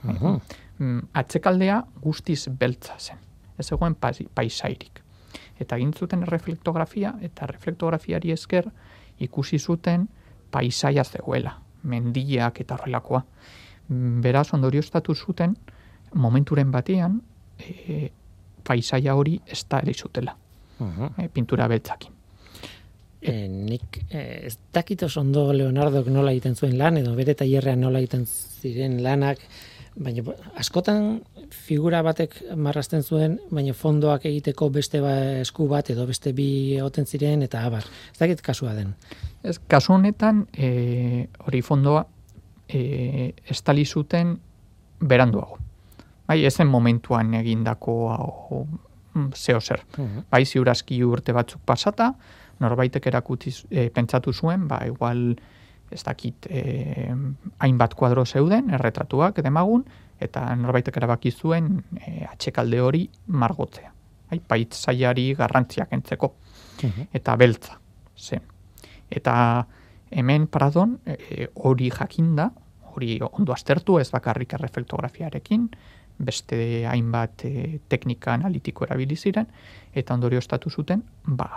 [0.02, 0.36] Mhm.
[0.78, 3.16] Mm, atzekaldea guztiz beltza zen.
[3.58, 3.94] Ez egoen
[4.34, 5.03] paisairik.
[5.60, 8.70] Eta egin zuten erreflektografia, eta reflektografiari esker
[9.22, 10.08] ikusi zuten
[10.50, 13.24] paisaia zegoela, mendiak eta horrelakoa.
[14.24, 15.56] Beraz, ondorioztatu zuten,
[16.14, 17.20] momenturen batean,
[17.58, 18.10] e,
[18.64, 20.36] paisaia hori ez da zutela,
[20.78, 21.20] Mhm.
[21.20, 22.12] e, pintura beltzakin.
[23.20, 27.80] E, nik e, ez dakit oso ondo Leonardo nola egiten zuen lan, edo bere tailerrean
[27.80, 29.38] nola egiten ziren lanak,
[29.96, 36.06] baina bo- askotan figura batek marrasten zuen, baina fondoak egiteko beste ba, esku bat edo
[36.06, 37.84] beste bi egoten ziren, eta abar.
[38.12, 38.94] Ez dakit kasua den.
[39.42, 42.06] Ez, kasu honetan, e, hori fondoa,
[42.68, 44.38] e, estali zuten
[45.00, 45.58] beranduago.
[46.26, 48.66] Bai, ezen momentuan egindako hau,
[49.14, 49.82] mm, zeo zer.
[50.30, 52.14] Bai, ziurazki urte batzuk pasata,
[52.60, 55.36] norbaitek erakutsi e, pentsatu zuen, ba, igual
[55.94, 56.62] ez dakit e,
[57.62, 59.84] hainbat kuadro zeuden, erretratuak demagun,
[60.20, 63.92] eta norbaitek erabaki zuen e, atxekalde hori margotzea.
[64.30, 66.32] Bai, paitzaiari garrantziak entzeko
[67.14, 67.78] eta beltza
[68.18, 68.42] zen.
[69.10, 69.34] Eta
[70.10, 72.50] hemen Pradon e, hori jakinda,
[72.94, 75.68] hori ondo aztertu ez bakarrik erreflektografiarekin,
[76.18, 79.48] beste hainbat e, teknika analitiko erabili ziren
[79.94, 81.48] eta ondorio estatu zuten, ba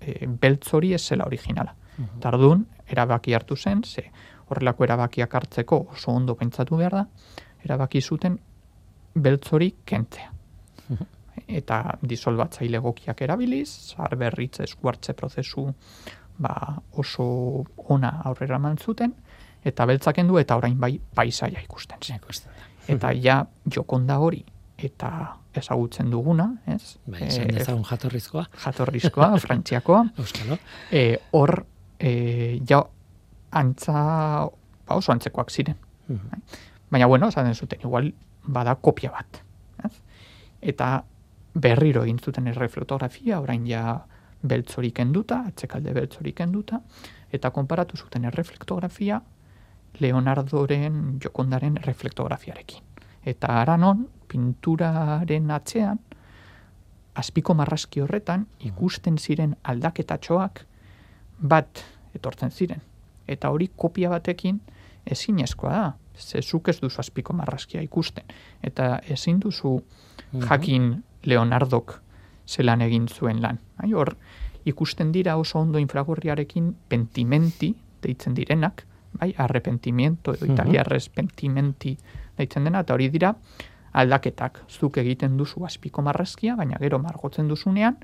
[0.00, 1.74] e, beltz hori ez zela originala.
[2.20, 4.10] Tardun erabaki hartu zen, ze
[4.48, 7.06] horrelako erabakiak hartzeko oso ondo pentsatu behar da,
[7.64, 8.38] erabaki zuten
[9.14, 10.30] beltz hori kentzea
[11.48, 15.66] eta disolbatzaile egokiak erabiliz, zar berritze eskuartze prozesu
[16.40, 16.54] ba,
[17.00, 17.26] oso
[17.94, 19.12] ona aurrera eman zuten,
[19.64, 22.22] eta beltzaken du eta orain bai paisaia ikusten zen.
[22.88, 24.44] Eta ja jokonda hori
[24.80, 25.10] eta
[25.54, 26.96] ezagutzen duguna, ez?
[27.10, 30.56] Bai, esan dezagun jatorrizkoa, jatorrizkoa, frantziakoa, euskalo.
[30.90, 31.58] e, hor
[32.00, 32.80] e, ja
[33.50, 33.92] antza
[34.86, 35.76] ba, oso antzekoak ziren.
[36.08, 36.42] Mhm.
[36.90, 39.42] Baina, bueno, esaten zuten, igual bada kopia bat.
[39.84, 39.94] Ez?
[40.60, 41.04] Eta
[41.54, 44.00] berriro egin zuten erreflotografia, orain ja
[44.42, 46.80] beltzorik kenduta, atzekalde beltzorik kenduta,
[47.30, 49.20] eta konparatu zuten erreflektografia
[50.00, 52.82] Leonardoren jokondaren erreflektografiarekin.
[53.26, 55.98] Eta aranon, pinturaren atzean,
[57.14, 60.64] azpiko marrazki horretan ikusten ziren aldaketatxoak
[61.40, 62.80] bat etortzen ziren.
[63.28, 64.60] Eta hori kopia batekin
[65.06, 65.92] ezinezkoa da.
[66.16, 68.24] Ze zuk ez duzu azpiko marrazkia ikusten.
[68.62, 69.80] Eta ezin duzu
[70.48, 72.00] jakin Leonardok
[72.46, 73.58] zelan egin zuen lan.
[73.78, 74.16] Bai, hor,
[74.64, 80.52] ikusten dira oso ondo infragorriarekin pentimenti deitzen direnak, bai, arrepentimiento edo Mhm.
[80.52, 81.96] italiarrez pentimenti
[82.36, 83.34] deitzen dena, eta hori dira
[83.92, 84.64] aldaketak.
[84.68, 87.96] Zuk egiten duzu azpiko marrazkia, baina gero margotzen duzunean,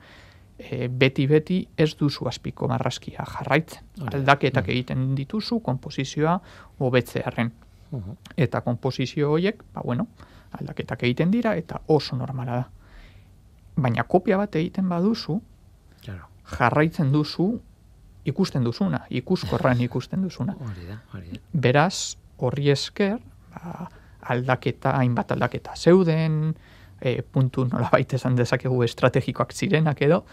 [0.89, 3.85] beti-beti ez duzu azpiko marrazkia jarraitzen.
[4.13, 6.39] Aldaketak egiten dituzu, komposizioa
[6.79, 7.53] hobetzearen.
[7.91, 8.17] Mhm.
[8.37, 10.07] Eta komposizio horiek, ba bueno,
[10.53, 12.65] aldaketak egiten dira eta oso normala da.
[13.77, 15.41] Baina kopia bat egiten baduzu,
[16.59, 17.61] jarraitzen duzu
[18.25, 20.57] ikusten duzuna, ikuskorran ikusten duzuna.
[20.61, 21.41] Hori da, hori da.
[21.53, 23.19] Beraz, horri esker,
[23.53, 23.89] ba,
[24.35, 26.55] aldaketa, hainbat aldaketa zeuden,
[27.01, 30.25] e, puntu nolabait esan dezakegu estrategikoak zirenak edo,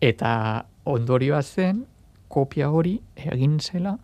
[0.00, 1.84] eta ondorioa zen,
[2.28, 3.96] kopia hori egin zela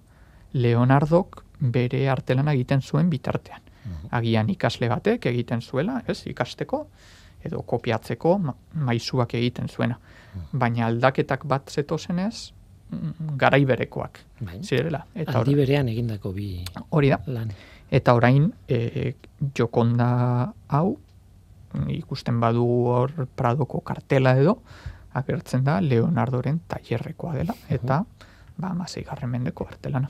[0.53, 3.61] Leonardok bere artelana egiten zuen bitartean.
[4.11, 6.87] Agian ikasle batek egiten zuela, ez, ikasteko,
[7.47, 9.99] edo kopiatzeko ma- maizuak egiten zuena.
[10.53, 12.53] Baina aldaketak bat zetozenez,
[12.91, 14.59] mm, garai berekoak Bai.
[14.63, 15.05] zirela.
[15.15, 17.21] Eta Aldi berean egindako bi hori da.
[17.27, 17.53] lan.
[17.91, 19.15] Eta orain e,
[19.55, 20.99] jokonda hau
[21.95, 24.59] ikusten badu hor Pradoko kartela edo
[25.17, 28.05] agertzen da Leonardoren tailerrekoa dela eta
[28.57, 29.27] ba 16.
[29.29, 30.09] mendeko artelana.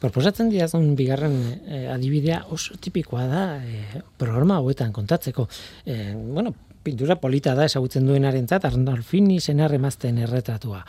[0.00, 1.34] Proposatzen diazun bigarren
[1.68, 5.48] eh, adibidea oso tipikoa da eh, programa hauetan kontatzeko.
[5.84, 10.80] Eh, bueno, pintura polita da ezagutzen duenarentzat Arnolfini senar emazten erretratua.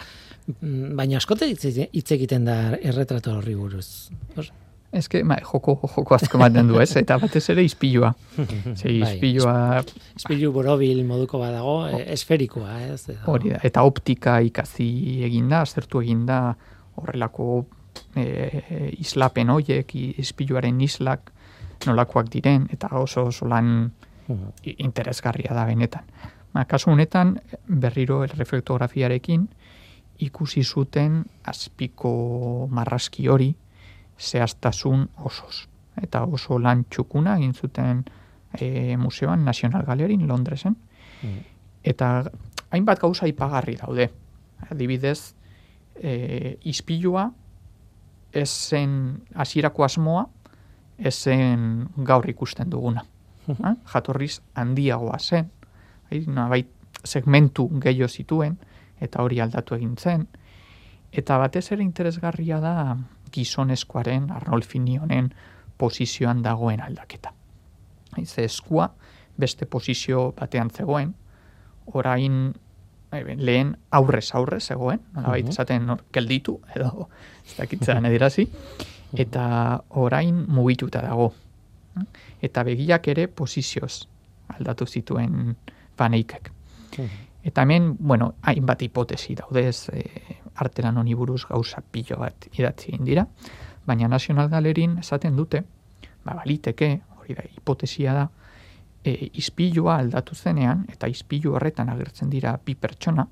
[0.62, 4.10] Mm, Baina askote hitz egiten da erretratu horri buruz.
[4.38, 4.52] Os-
[4.91, 6.93] Ez que, ma, joko, joko asko ematen du, ez?
[6.95, 8.13] Eta batez ere izpilua.
[8.80, 9.84] Ze Bai, izpilua
[10.15, 13.10] Ispilu borobil moduko badago, eh, esferikoa, ez?
[13.28, 13.60] Hori da.
[13.67, 14.88] Eta optika ikasi
[15.28, 16.56] eginda, aztertu eginda
[16.97, 17.65] horrelako
[18.15, 19.91] e, islapen hoiek,
[20.23, 21.34] izpiluaren islak
[21.86, 23.91] nolakoak diren, eta oso oso lan
[24.63, 26.08] i- interesgarria da benetan.
[26.56, 27.36] Ba, kasu honetan,
[27.67, 29.47] berriro reflektografiarekin
[30.26, 33.52] ikusi zuten azpiko marrazki hori
[34.19, 35.67] zehaztasun osoz.
[36.01, 38.03] Eta oso lan txukuna egin zuten
[38.60, 40.75] e, museoan National Gallerin Londresen.
[41.21, 41.39] Mhm.
[41.84, 42.23] Eta
[42.71, 44.10] hainbat gauza ipagarri daude.
[44.69, 45.36] Adibidez,
[45.95, 47.32] e, izpilua
[48.34, 50.25] ez zen hasierako asmoa,
[50.97, 53.06] ez zen gaur ikusten duguna.
[53.63, 53.77] Ha?
[53.93, 55.45] Jatorriz handiagoa zen,
[56.10, 56.67] bai, nolabait
[57.08, 58.58] segmentu gehiago zituen,
[58.99, 60.25] eta hori aldatu egin zen.
[61.15, 62.73] Eta batez ere interesgarria da
[63.32, 65.34] gizonezkoaren, Arnolfini honen
[65.78, 67.34] posizioan dagoen aldaketa.
[68.26, 68.92] Ze eskua
[69.38, 71.13] beste posizio batean zegoen,
[71.94, 72.54] orain
[73.12, 75.50] e, lehen aurrez aurrez zegoen, nolabait Mhm.
[75.52, 77.10] esaten nor, gelditu, edo
[77.46, 78.48] ez dakitzean edirazi,
[79.13, 81.34] eta orain mugituta dago.
[82.42, 84.08] Eta begiak ere posizioz
[84.48, 85.56] aldatu zituen
[85.96, 86.52] paneikek.
[87.44, 90.04] Eta hemen, bueno, hainbat hipotesi daude ez, e,
[90.58, 93.26] artelan honi buruz gauza pilo bat idatzi egin dira,
[93.86, 95.63] baina National Galerin esaten dute,
[96.26, 98.28] ba, baliteke, hori da, hipotesia da,
[99.04, 103.28] e, izpilua aldatu zenean, eta izpilu horretan agertzen dira bi pertsona,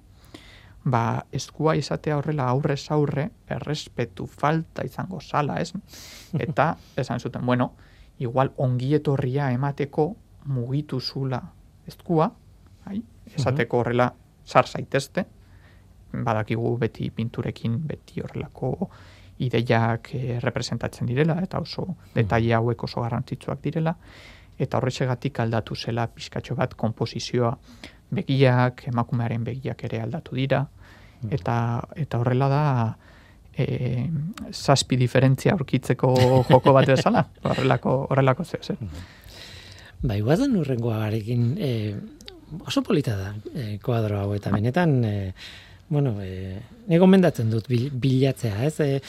[0.86, 5.74] ba, eskua izatea horrela aurrez aurre, errespetu falta izango sala, ez?
[6.48, 7.74] Eta, esan zuten, bueno,
[8.20, 10.14] igual ongietorria emateko
[10.46, 11.42] mugitu zula
[11.88, 12.30] eskua,
[12.86, 13.02] bai?
[13.34, 14.12] esateko horrela
[14.46, 15.26] sar zaitezte,
[16.24, 18.90] badakigu beti pinturekin beti horrelako
[19.40, 23.96] ideiak eh, representatzen direla, eta oso detaile hauek oso garrantzitsuak direla,
[24.60, 27.52] eta horrexegatik aldatu zela pixkatxo bat komposizioa
[28.16, 30.62] begiak, emakumearen begiak ere aldatu dira,
[31.32, 31.58] eta,
[31.96, 32.64] eta horrela da
[33.58, 34.08] e,
[34.52, 36.14] zazpi diferentzia aurkitzeko
[36.50, 38.80] joko bat bezala, horrelako, horrelako zeu, zer.
[40.06, 41.72] Bai, guazen urrengoa garekin, e,
[42.64, 45.34] oso polita da e, kuadro hau, eta benetan, e,
[45.90, 48.80] bueno, e, ne gomendatzen dut bil, bilatzea, ez?
[48.82, 49.00] E,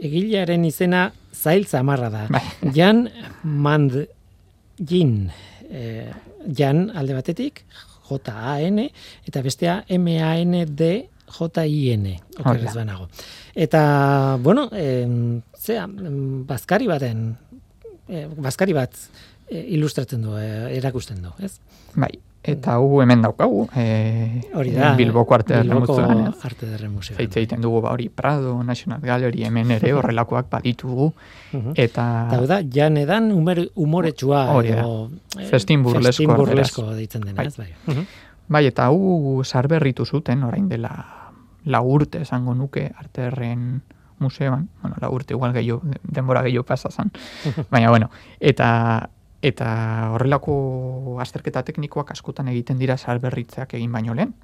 [0.00, 2.26] egilearen izena zail zamarra da.
[2.32, 2.42] Bai.
[2.76, 3.06] Jan
[3.42, 3.96] Mand
[4.80, 5.30] Jin,
[5.68, 6.10] e,
[6.56, 7.64] Jan alde batetik,
[8.10, 8.88] J-A-N,
[9.28, 10.90] eta bestea M-A-N-D
[11.30, 12.06] J-I-N,
[12.40, 13.06] okerrez banago.
[13.54, 15.86] Eta, bueno, em, zea,
[16.48, 17.28] bazkari baten,
[18.08, 18.96] e, bazkari bat
[19.46, 20.48] e, ilustratzen du, e,
[20.78, 21.54] erakusten du, ez?
[21.94, 24.94] Bai, eta hu hemen daukagu, e, Hori da.
[24.96, 27.20] Bilboko arte Bilboko museoan, arte derre museoan.
[27.22, 31.12] Egiten dugu ba hori Prado, National Gallery, hemen ere horrelakoak baditugu,
[31.52, 31.72] Mhm.
[31.74, 34.84] eta Eta da, jan edan humor, humoretsua Hori da.
[35.38, 37.46] eh, Festin burlesko festin burlesko deitzen dena, Bai.
[37.46, 37.74] ez bai.
[37.86, 38.06] Mhm.
[38.48, 41.32] Bai, eta hau sarberritu zuten, orain dela
[41.64, 43.82] lau urte esango nuke arterren
[44.18, 47.10] museoan, bueno, lau urte igual gehiago, denbora gehiago pasa zan,
[47.70, 49.10] baina bueno, eta
[49.42, 54.34] eta horrelako azterketa teknikoak askotan egiten dira sarberritzeak egin baino lehen,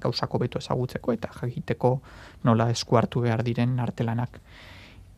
[0.00, 2.00] gauzako beto ezagutzeko eta jakiteko
[2.44, 4.40] nola esku hartu behar diren artelanak.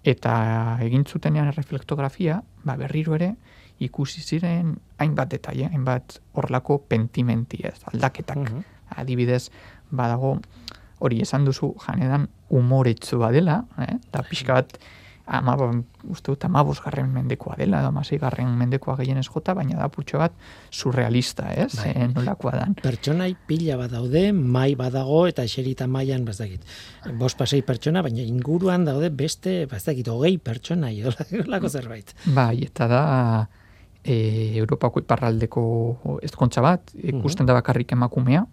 [0.05, 3.35] Eta egin zutenean reflektografia, ba berriro ere
[3.79, 8.39] ikusi ziren hainbat detaile, hainbat horlako pentimenti ez, aldaketak.
[8.39, 8.65] Mhm.
[8.97, 9.51] Adibidez,
[9.91, 10.39] badago
[10.99, 13.99] hori esan duzu janedan umoretsua dela, eh?
[14.13, 14.79] da pixka bat
[15.29, 15.55] ama,
[16.09, 20.35] uste dut amabos garren mendekoa dela, amasei garren mendekoa gehienez jota, baina da putxo bat
[20.71, 21.75] surrealista, ez?
[21.77, 21.93] Bai.
[21.93, 22.75] Eh, nolakoa dan.
[22.81, 26.65] Pertsonai pila bat daude, mai badago eta eserita mailan bazakit.
[27.21, 30.95] Bost pasei pertsona, baina inguruan daude beste, bazakit, hogei pertsonai,
[31.45, 32.15] holako zerbait.
[32.35, 33.03] Bai, eta da
[34.03, 35.65] e, Europako iparraldeko
[36.25, 38.45] ezkontza bat, ikusten da bakarrik emakumea,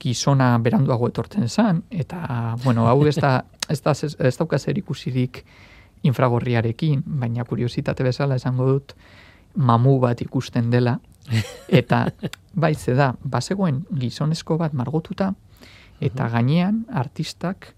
[0.00, 5.42] gizona beranduago etortzen zen, eta, bueno, hau ez da, ez da, ez dauka zer ikusirik
[6.02, 8.94] infragorriarekin, baina kuriositate bezala esango dut,
[9.56, 10.98] mamu bat ikusten dela,
[11.80, 12.06] eta
[12.54, 15.32] bai, ze da, bazegoen gizonezko bat margotuta,
[16.00, 17.74] eta gainean artistak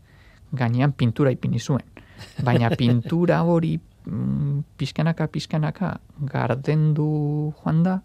[0.53, 1.85] gainean pintura ipini zuen.
[2.45, 5.97] Baina pintura hori mm, pizkanaka pizkanaka
[6.29, 8.01] gardendu joan da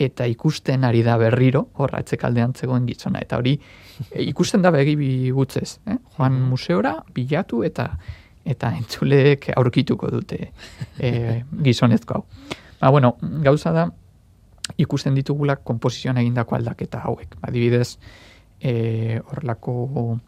[0.00, 3.20] eta ikusten ari da berriro hor atzekaldean zegoen gizona.
[3.20, 3.58] Eta hori
[4.32, 4.96] ikusten da begi
[5.36, 5.98] gutzez, eh?
[6.16, 7.92] Joan museora bilatu eta
[8.50, 10.40] eta entzuleek aurkituko dute
[10.98, 12.24] e, gizonezko hau.
[12.80, 13.86] Ba, bueno, gauza da
[14.80, 17.36] ikusten ditugula komposizioan egindako aldaketa hauek.
[17.42, 17.98] Adibidez,
[18.60, 20.18] e, horrelako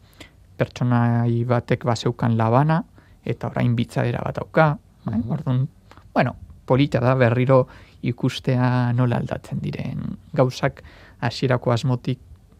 [0.58, 2.82] pertsonai batek baseukan labana,
[3.24, 4.66] eta orain bitzadera bat dauka.
[5.04, 5.20] bai?
[5.28, 5.68] Orduan,
[6.14, 7.66] bueno, polita da berriro
[8.02, 10.82] ikustea nola aldatzen diren gauzak
[11.20, 12.18] hasierako asmotik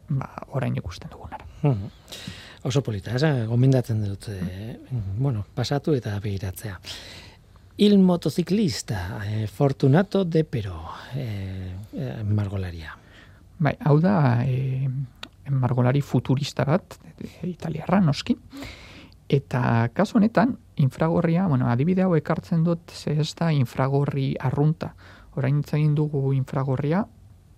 [0.09, 1.46] ba, orain ikusten dugunara.
[1.62, 1.90] Mhm.
[2.62, 3.46] Oso polita, ez?
[3.51, 4.77] gomendatzen dut, e,
[5.18, 6.77] bueno, pasatu eta begiratzea.
[7.83, 10.77] Il motociclista, eh, Fortunato de Pero,
[11.14, 12.96] eh, eh, margolaria.
[13.59, 14.88] Bai, hau da e,
[15.51, 18.38] margolari futurista bat, e, italiarra noski,
[19.29, 24.95] eta kasu honetan, infragorria, bueno, adibide hau ekartzen dut, ze ez da infragorri arrunta.
[25.34, 27.07] Orain egin dugu infragorria,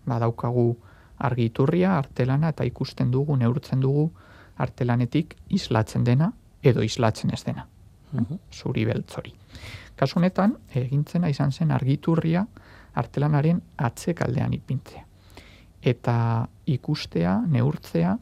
[0.06, 0.78] badaukagu
[1.18, 4.12] argiturria, artelana, eta ikusten dugu, neurtzen dugu
[4.56, 6.32] artelanetik islatzen dena,
[6.62, 7.66] edo islatzen ez dena.
[8.12, 8.38] Mhm.
[8.52, 9.34] Zuri beltzori.
[9.96, 12.46] Kasu honetan, egintzena izan zen argiturria
[12.94, 15.04] artelanaren atzekaldean ipintzea
[15.84, 18.16] eta ikustea, neurtzea,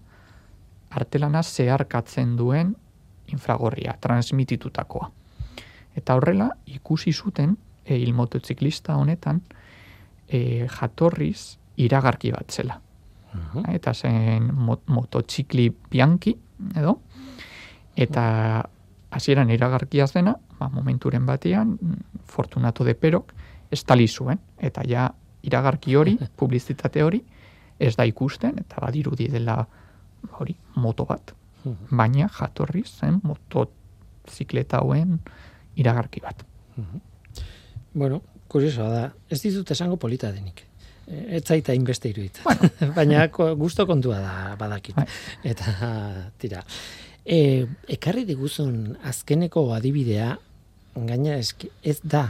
[0.91, 2.74] artelana zeharkatzen duen
[3.33, 5.11] infragorria, transmititutakoa.
[5.97, 9.43] Eta horrela, ikusi zuten, e, il motoziklista honetan,
[10.28, 12.80] e, jatorriz iragarki bat zela.
[13.33, 13.64] Mhm.
[13.74, 16.37] eta zen mo- mototxikli bianki,
[16.76, 17.01] edo,
[17.97, 18.68] eta
[19.11, 21.78] hasieran iragarkia zena, ba, momenturen batean,
[22.24, 23.33] Fortunato de Perok
[23.70, 27.22] estali zuen, eta ja iragarki hori, publizitate hori,
[27.78, 29.66] ez da ikusten, eta badirudi dela
[30.39, 31.35] hori moto bat,
[31.91, 35.20] baina jatorri zen motozikleta hauen
[35.76, 36.45] iragarki bat.
[37.95, 39.03] Bueno, kuriosoa da.
[39.28, 40.66] Ez dizut esango polita denik.
[41.12, 42.44] Eh, Ez zaita inbeste iruditzen.
[42.96, 44.96] Baina ko- gusto kontua da badakit.
[44.96, 45.06] Bai.
[45.44, 45.74] Eta
[46.40, 46.62] tira.
[47.24, 50.32] E, ekarri diguzun azkeneko adibidea,
[50.96, 52.24] gaina eski, ez da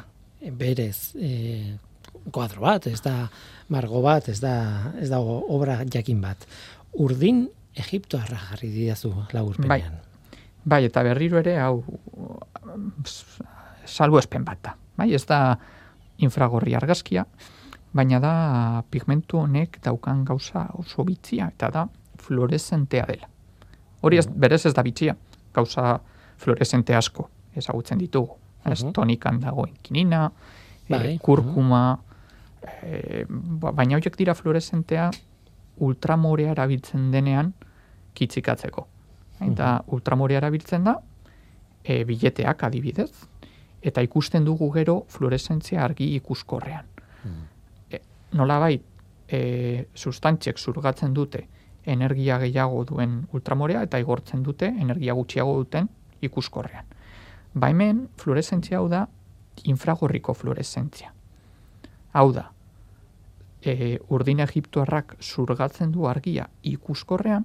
[0.58, 1.76] berez e,
[2.34, 3.28] kuadro bat, ez da
[3.72, 4.52] margo bat, ez da,
[5.00, 6.44] ez da obra jakin bat.
[7.00, 7.46] Urdin
[7.78, 9.94] Egiptoarra jarri didazu laburpenean.
[10.68, 11.78] Bai, eta berriro ere, hau,
[13.88, 14.74] salbo espen bat da.
[14.98, 15.56] Bai, ez da
[16.22, 17.24] infragorri argazkia,
[17.92, 21.86] baina da pigmentu honek daukan gauza oso bitzia, eta da
[22.18, 23.28] fluoreszentea dela.
[24.02, 25.16] Hori ez, berez ez da bitxia,
[25.54, 26.00] gauza
[26.38, 28.36] fluorescente asko ezagutzen ditugu.
[28.64, 28.92] Ez Mhm.
[28.92, 30.30] tonikan dagoen kinina,
[30.88, 31.98] Bai, e, kurkuma,
[32.82, 35.10] e, ba- baina horiek dira fluoreszentea
[35.78, 37.52] ultramorea erabiltzen denean
[38.14, 38.86] kitzikatzeko.
[39.40, 40.96] Eta ultramorea erabiltzen da,
[41.84, 43.10] e, bileteak adibidez,
[43.82, 46.84] eta ikusten dugu gero fluoreszentzia argi ikuskorrean.
[47.24, 47.28] E,
[48.32, 48.84] nolabait,
[49.28, 51.46] e, sustantziek zurgatzen dute
[51.84, 55.88] energia gehiago duen ultramorea eta igortzen dute energia gutxiago duten
[56.22, 56.84] ikuskorrean.
[57.54, 59.06] Ba hemen, fluoreszentzia hau da
[59.64, 61.12] infragorriko fluoreszentzia.
[62.12, 62.50] Hau da,
[63.62, 67.44] e, urdin egiptuarrak zurgatzen du argia ikuskorrean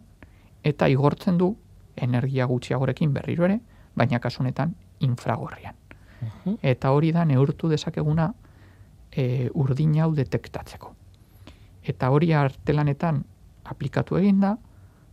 [0.64, 1.56] eta igortzen du
[1.96, 3.60] energia gutxiagorekin berriro ere,
[3.96, 5.76] baina kasunetan infragorrian.
[6.62, 8.32] Eta hori da neurtu dezakeguna
[9.18, 10.94] e, urdin hau detektatzeko.
[11.88, 13.24] Eta hori artelanetan
[13.66, 14.54] aplikatu egin da,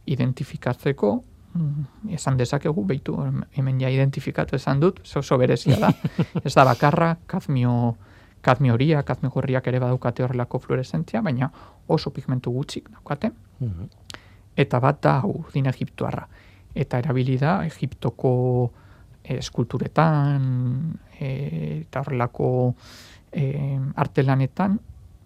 [0.07, 1.11] identifikatzeko,
[1.55, 3.17] mm, esan dezakegu, beitu,
[3.57, 5.93] hemen ja identifikatu esan dut, oso berezia da.
[6.45, 7.97] Ez da bakarra, kadmio,
[8.45, 11.51] kadmio horia, kadmio gorriak ere badaukate horrelako fluoreszentzia, baina
[11.89, 13.89] oso pigmentu gutxik daukate, Mhm.
[14.57, 16.27] eta bat da urdin egiptuarra.
[16.75, 18.71] Eta erabili da Egiptoko
[19.23, 22.75] eh, eskulturetan eh, eta horrelako
[23.35, 24.79] eh, artelanetan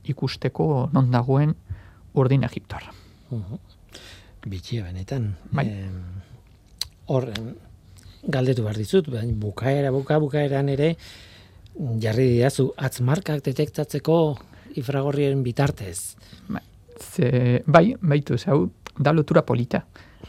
[0.04, 1.54] ikusteko non dagoen
[2.14, 2.44] urdin.
[3.30, 3.58] Mhm.
[4.48, 5.36] Bitxia benetan.
[5.52, 5.66] Bai.
[5.66, 6.04] Em,
[7.08, 7.54] Hor, em,
[8.22, 10.96] galdetu behar dizut, baina bukaera, buka, bukaeran ere,
[12.02, 14.38] jarri didazu, atzmarkak detektatzeko
[14.76, 16.16] infragorrien bitartez.
[16.98, 19.84] Ze, bai, baitu, ze hau da lotura polita.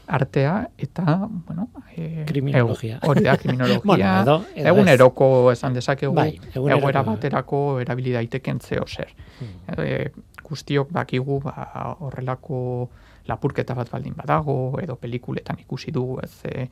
[0.09, 1.03] Artea eta,
[1.47, 2.99] bueno, e, Kriminologia.
[3.05, 3.81] hori da, kriminologia.
[3.85, 4.65] Bueno, edo- edo ez.
[4.73, 6.77] eguneroko esan dezakegu, Bai, eguneroko.
[6.79, 9.13] egoera baterako erabili daiteken zeo zer.
[9.39, 9.83] Hmm.
[9.85, 10.11] E,
[10.49, 12.89] guztiok bakigu ba, horrelako
[13.29, 16.69] lapurketa bat baldin badago, edo pelikuletan ikusi dugu, ez e,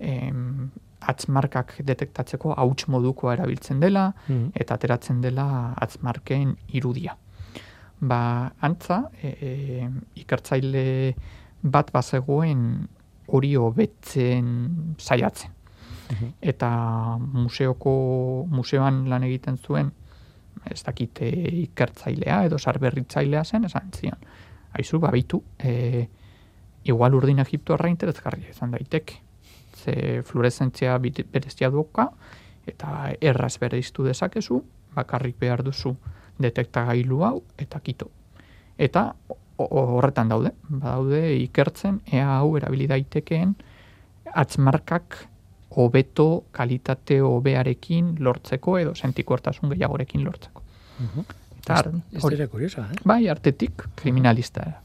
[0.00, 0.70] em,
[1.00, 4.50] atzmarkak detektatzeko hauts modukoa erabiltzen dela, Mhm.
[4.54, 7.16] eta ateratzen dela atzmarken irudia.
[8.00, 9.88] Ba, antza, e, e,
[10.20, 11.14] ikertzaile
[11.64, 12.64] bat bazegoen
[13.26, 15.52] hori hobetzen saiatzen.
[16.44, 16.68] Eta
[17.18, 19.90] museoko, museoan lan egiten zuen,
[20.70, 21.26] ez dakite
[21.64, 24.20] ikertzailea edo sarberritzailea zen, esan zion.
[24.78, 26.06] Aizu, babitu, e,
[26.84, 29.20] igual urdin egiptuarra interesgarria izan daiteke.
[29.74, 32.10] Ze fluoreszentzia bit- berezia duka,
[32.66, 34.62] eta erraz bereiztu dezakezu,
[34.94, 35.96] bakarrik behar duzu
[36.38, 38.10] detektagailu hau, eta kito.
[38.78, 39.14] Eta
[39.58, 43.54] horretan daude, badaude ikertzen, ea hau erabili daitekeen
[44.34, 45.18] atzmarkak
[45.76, 50.62] hobeto kalitate hobearekin lortzeko edo sentikortasun gehiagorekin lortzeko.
[51.60, 52.98] Eta ar- Ez hori- dira kuriosoa, eh?
[53.04, 54.80] bai, artetik kriminalista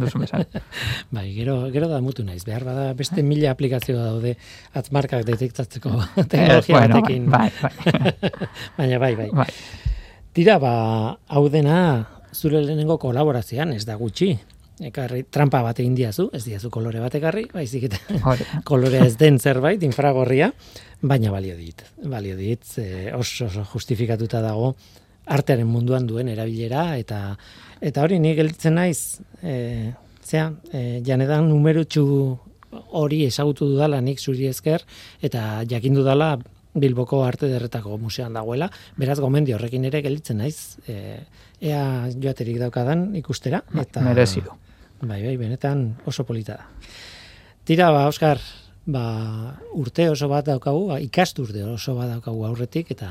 [0.00, 0.46] duzu bezala.
[1.12, 2.44] Bai, gero, gero da mutu naiz.
[2.46, 4.36] Behar bada beste mila aplikazio daude
[4.74, 7.26] atzmarkak detektatzeko Eh, teknologia bueno, batekin.
[7.30, 8.14] bai, bai,
[8.78, 9.28] Baina bai, bai.
[9.30, 9.48] bai.
[10.32, 14.34] Tira, ba, hau dena zure lehenengo kolaborazioan, ez da gutxi.
[14.88, 17.98] Ekarri, trampa bat egin diazu, ez diazu kolore bat ekarri, baizik eta
[18.30, 18.60] Hori da.
[18.66, 20.52] kolore ez den zerbait, infragorria,
[21.02, 21.82] baina balio dit.
[22.06, 24.74] Balio dit, ze oso, oso justifikatuta dago
[25.28, 27.36] artearen munduan duen erabilera, eta
[27.84, 29.92] eta hori ni gelditzen naiz, e,
[30.24, 32.04] zea, e, janedan numerutxu
[33.00, 34.84] hori ezagutu dudala nik zuri esker,
[35.24, 36.36] eta jakin dudala
[36.78, 38.68] Bilboko Arte Derretako museoan dagoela,
[38.98, 41.24] beraz gomendio horrekin ere gelditzen naiz, e,
[41.60, 43.62] ea joaterik daukadan ikustera.
[43.74, 44.54] Eta, Merezi du.
[45.00, 46.66] Bai, bai, benetan oso polita da.
[47.68, 48.40] Tira, ba, Oskar,
[48.86, 49.04] ba,
[49.76, 53.10] urte oso bat daukagu, ba, ikasturte oso bat daukagu aurretik, eta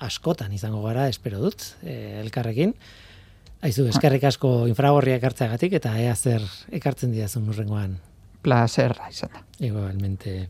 [0.00, 2.74] askotan izango gara, espero dut, e, elkarrekin.
[3.60, 7.98] Aizu, eskerrik asko infragorria ekartzeagatik eta ea zer ekartzen diazun urrengoan.
[8.40, 9.42] Plazerra izan da.
[9.60, 10.48] Igualmente.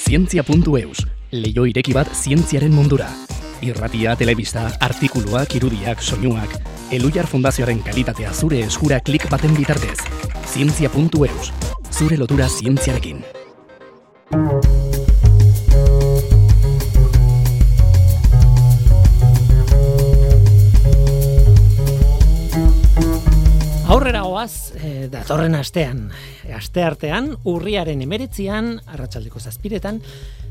[0.00, 3.12] Zientzia.eus, leio ireki bat zientziaren mundura.
[3.60, 6.54] Irratia, telebista, artikuluak, irudiak, soinuak,
[6.90, 9.98] Elujar Fundazioaren kalitatea zure eskura klik baten bitartez.
[10.48, 11.52] Zientzia.eus,
[11.92, 13.20] zure lotura zientziarekin.
[23.90, 26.06] Aurrera goaz, e, datorren astean,
[26.56, 30.00] aste artean, urriaren emeretzian, arratsaldeko zazpiretan,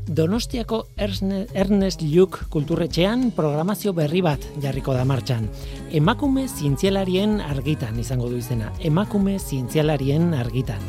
[0.08, 5.48] Donostiako Erne, Ernest Lluc kulturretxean programazio berri bat jarriko da martxan.
[5.92, 8.72] Emakume zientzialarien argitan izango du izena.
[8.80, 10.82] Emakume zientzialarien argitan.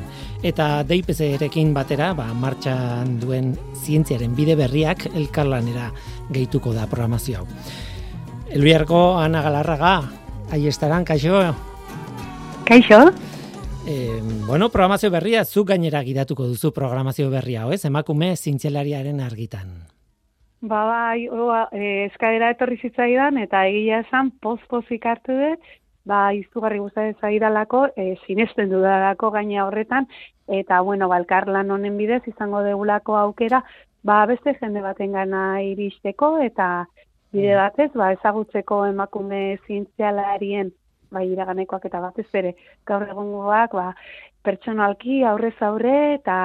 [0.44, 5.92] Eta DIPZ-erekin batera, ba, martxan duen zientziaren bide berriak elkarlanera
[6.32, 7.48] gehituko da programazio hau.
[8.52, 9.98] Elbiarko Ana Galarraga,
[10.52, 11.46] aiestaran, kaixo,
[12.66, 13.12] Kaixo?
[13.88, 17.84] E, bueno, programazio berria, zu gainera gidatuko duzu programazio berria, ez?
[17.86, 19.72] Emakume zintzelariaren argitan.
[20.62, 25.72] Ba, bai, oa, e, eskaera etorri zitzaidan, eta egia esan, poz-pozik hartu dut,
[26.06, 30.06] ba, izugarri guztatzen zaidalako, e, sinesten dudalako gaina horretan,
[30.46, 33.64] eta, bueno, balkar lan honen bidez, izango degulako aukera,
[34.06, 36.86] ba, beste jende baten gana iristeko, eta
[37.34, 37.64] bide mm.
[37.64, 40.70] batez, ba, ezagutzeko emakume zintzialarien
[41.12, 42.56] bai iraganekoak eta batez bere
[42.88, 43.88] gaur egongoak ba
[44.44, 46.38] pertsonalki aurrez aurre eta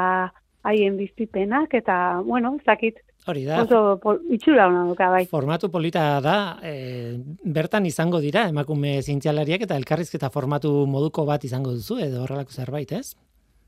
[0.66, 3.64] haien bizipenak eta bueno ezakit Hori da.
[3.64, 5.24] Oso pol, itxura hona duka, bai.
[5.26, 11.72] Formatu polita da, e, bertan izango dira, emakume zientzialariak eta elkarrizketa formatu moduko bat izango
[11.74, 13.16] duzu, edo horrelako zerbait, ez?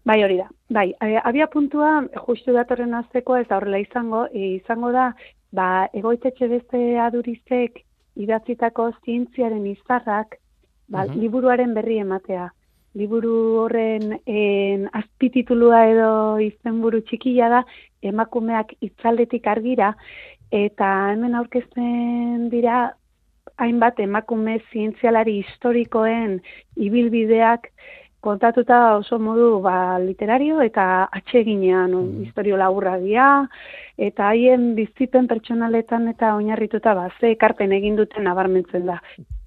[0.07, 0.47] Bai, hori da.
[0.71, 1.91] Bai, e, abia puntua,
[2.29, 5.11] justu datorren aztekoa, ez da horrela izango, e, izango da,
[5.51, 7.83] ba, egoitetxe beste adurizek
[8.19, 10.39] idatzitako zientziaren izarrak,
[10.89, 12.49] ba, liburuaren berri ematea.
[12.99, 16.11] Liburu horren en, azpititulua edo
[16.43, 17.63] izenburu txikia da,
[18.03, 19.93] emakumeak itzaldetik argira,
[20.51, 22.89] eta hemen aurkezten dira
[23.59, 26.39] hainbat emakume zientzialari historikoen
[26.77, 27.69] ibilbideak
[28.21, 32.23] kontatuta oso modu ba, literario eta atseginean mm.
[32.25, 33.29] historio laburra dira,
[33.97, 38.99] eta haien bizipen pertsonaletan eta oinarrituta ba, ze ekarpen egin duten nabarmentzen da.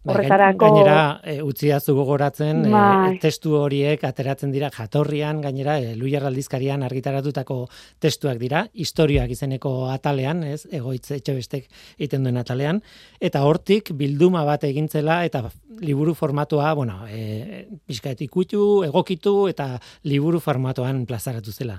[0.02, 0.66] Bai, Horretarako...
[0.66, 3.18] Gainera, e, utzi gogoratzen, e, bai.
[3.22, 7.68] testu horiek ateratzen dira jatorrian, gainera, e, Luier aldizkarian argitaratutako
[7.99, 12.82] testuak dira, historiak izeneko atalean, ez, egoitz etxe bestek iten duen atalean,
[13.20, 15.43] eta hortik bilduma bat egintzela, eta
[15.82, 21.78] liburu formatua, bueno, e, pixkaet ikutu, egokitu, eta liburu formatuan plazaratu zela.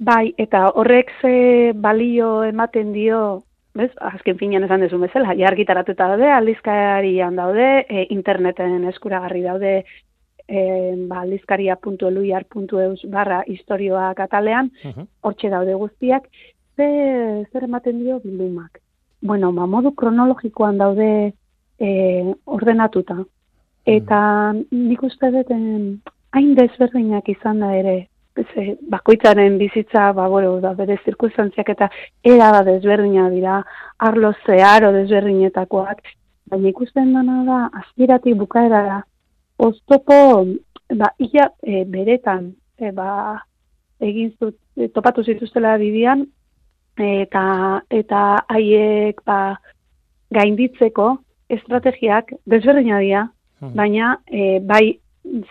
[0.00, 3.42] Bai, eta horrek ze balio ematen dio
[3.74, 9.74] bez, azken finean esan dezu bezala, jargitaratuta daude, aldizkarian daude, e, interneten eskuragarri daude,
[10.48, 10.60] e,
[11.08, 14.70] ba, aldizkaria.eluiar.eus barra historioa katalean,
[15.22, 16.26] hortxe daude guztiak,
[16.76, 16.88] ze,
[17.52, 18.80] zer ematen dio bildumak.
[19.22, 21.10] Bueno, ba, modu kronologikoan daude
[21.78, 21.90] e,
[22.46, 23.20] ordenatuta.
[23.86, 24.20] Eta
[24.52, 25.52] nik uste dut,
[26.36, 28.09] hain desberdinak izan da ere,
[28.52, 31.90] ze, bakoitzaren bizitza, ba, bueno, da, bere zirkustantziak eta
[32.24, 33.60] era da desberdina dira,
[33.98, 36.02] arlo zeharo desberdinetakoak,
[36.50, 38.98] baina ikusten dena da, azpiratik bukaera da,
[39.58, 40.18] oztopo,
[40.96, 43.40] ba, ia e, beretan, e, ba,
[44.00, 46.26] egin zut, e, topatu zituztela bidian,
[47.00, 48.22] eta eta
[48.52, 49.56] haiek ba,
[50.34, 51.14] gainditzeko
[51.50, 53.26] estrategiak desberdina dira,
[53.60, 53.74] hmm.
[53.76, 54.98] baina e, bai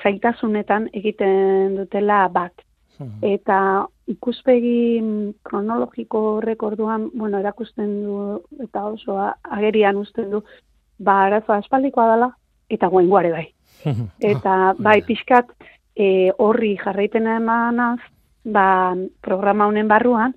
[0.04, 2.54] zaitasunetan egiten dutela bat.
[3.24, 5.00] Eta ikuspegi
[5.47, 8.18] kronologiko horrek orduan, bueno, erakusten du
[8.66, 10.43] eta oso agerian uzten du,
[11.00, 12.30] ba, arazoa espaldikoa dela,
[12.70, 13.45] eta guen guare bai.
[14.34, 15.52] Eta bai pixkat
[15.95, 18.00] e, horri jarraitena emanaz,
[18.43, 20.36] ba, programa honen barruan,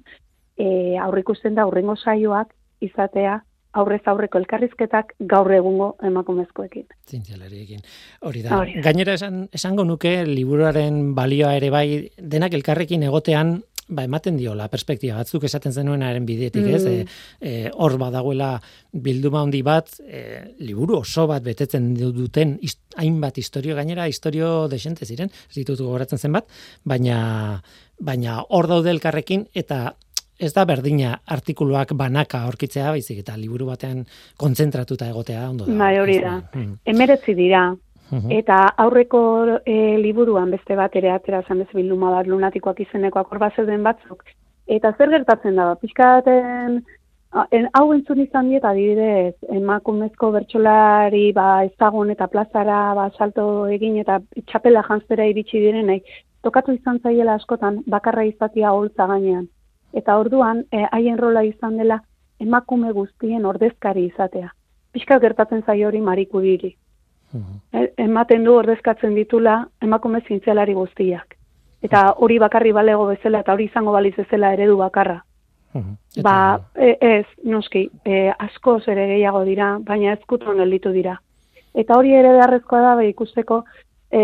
[0.56, 3.40] e, aurrikusten da aurrengo saioak izatea
[3.72, 6.86] aurrez aurreko elkarrizketak gaur egungo emakumezkoekin.
[7.08, 7.82] Zintzialariekin.
[8.28, 8.62] Hori da.
[8.84, 11.86] Gainera esan, esango nuke liburuaren balioa ere bai
[12.18, 16.82] denak elkarrekin egotean ba, ematen diola perspektiba batzuk esaten zenuenaren bidetik, ez?
[16.84, 16.92] Mm.
[16.92, 18.54] E, e, hor badagoela
[18.92, 20.22] bilduma handi bat, e,
[20.62, 22.58] liburu oso bat betetzen duten
[23.00, 26.48] hainbat historio gainera, historio desente ziren, ez ditut gogoratzen zen bat,
[26.84, 27.62] baina
[28.02, 29.92] baina hor daude elkarrekin eta
[30.38, 34.04] ez da berdina artikuluak banaka aurkitzea, baizik eta liburu batean
[34.38, 35.78] kontzentratuta egotea ondo da.
[35.84, 36.36] Bai, hori da.
[36.54, 36.76] Hmm.
[36.84, 37.70] Emeretzi dira.
[38.12, 39.20] Eta aurreko
[39.64, 44.24] e, liburuan beste bat ere atera zen bez bilduma bat lunatikoak izenekoak hor zeuden batzuk.
[44.66, 46.82] Eta zer gertatzen da, pixkaten
[47.50, 53.96] en, hau entzun izan diet, adibidez, emakumezko bertsolari ba, ezagun eta plazara ba, salto egin
[54.02, 54.20] eta
[54.50, 56.02] txapela jantzera iritsi direnei,
[56.44, 59.48] tokatu izan zaiela askotan bakarra izatia holtza gainean.
[59.92, 62.02] Eta orduan, e, haien rola izan dela
[62.40, 64.52] emakume guztien ordezkari izatea.
[64.92, 66.74] Piska gertatzen zaio hori mariku diri.
[67.32, 67.60] Mhm.
[67.72, 71.36] E, ematen du ordezkatzen ditula emakume zintzelari guztiak.
[71.82, 75.22] Eta hori bakarri balego bezala eta hori izango baliz bezala eredu bakarra.
[75.74, 76.22] Mhm.
[76.22, 81.16] Ba, e, ez, noski, e, asko ere gehiago dira, baina ezkutuan gelditu dira.
[81.74, 83.62] Eta hori ere beharrezkoa da, ba, ikusteko,
[84.10, 84.22] e,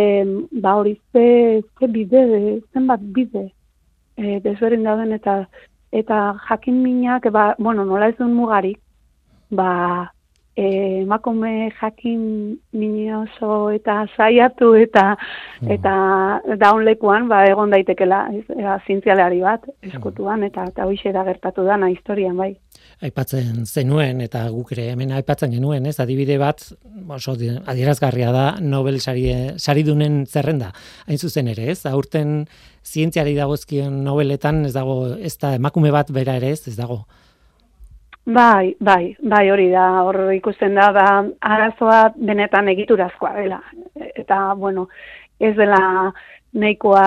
[0.53, 3.49] ba, hori ze, ze bide, zenbat bide,
[4.19, 5.41] e, desberin dauden, eta
[5.95, 8.79] eta jakin minak, ba, bueno, nola ez duen mugarik,
[9.51, 10.12] ba,
[10.59, 12.22] emakume jakin
[12.72, 15.70] mini oso eta saiatu eta mm.
[15.70, 15.92] eta
[16.59, 18.24] daunlekuan ba egon daitekela
[18.56, 22.56] era zientzialari bat eskutuan eta eta hoize da gertatu dana historian bai.
[23.02, 25.98] Aipatzen zenuen eta guk ere hemen aipatzen genuen ez?
[26.02, 26.64] Adibide bat
[27.09, 30.72] oso adierazgarria da Nobel sari saridunen zerrenda
[31.06, 31.84] hain zuzen ere ez?
[31.86, 32.48] Aurten
[32.82, 37.04] zientziari dagozkion Nobeletan ez dago ez da emakume bat bera ere ez ez dago
[38.29, 41.05] Bai, bai, bai hori da, hor ikusten da, ba,
[41.41, 43.62] arazoa benetan egiturazkoa dela.
[44.20, 44.89] Eta, bueno,
[45.41, 45.79] ez dela
[46.53, 47.07] nahikoa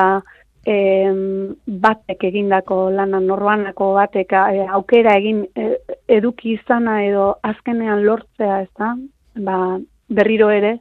[0.65, 1.53] em,
[1.85, 5.67] batek egindako lana norbanako batek e, aukera egin e,
[6.07, 8.95] eduki izana edo azkenean lortzea, ez da?
[9.45, 9.59] Ba,
[10.09, 10.79] berriro ere,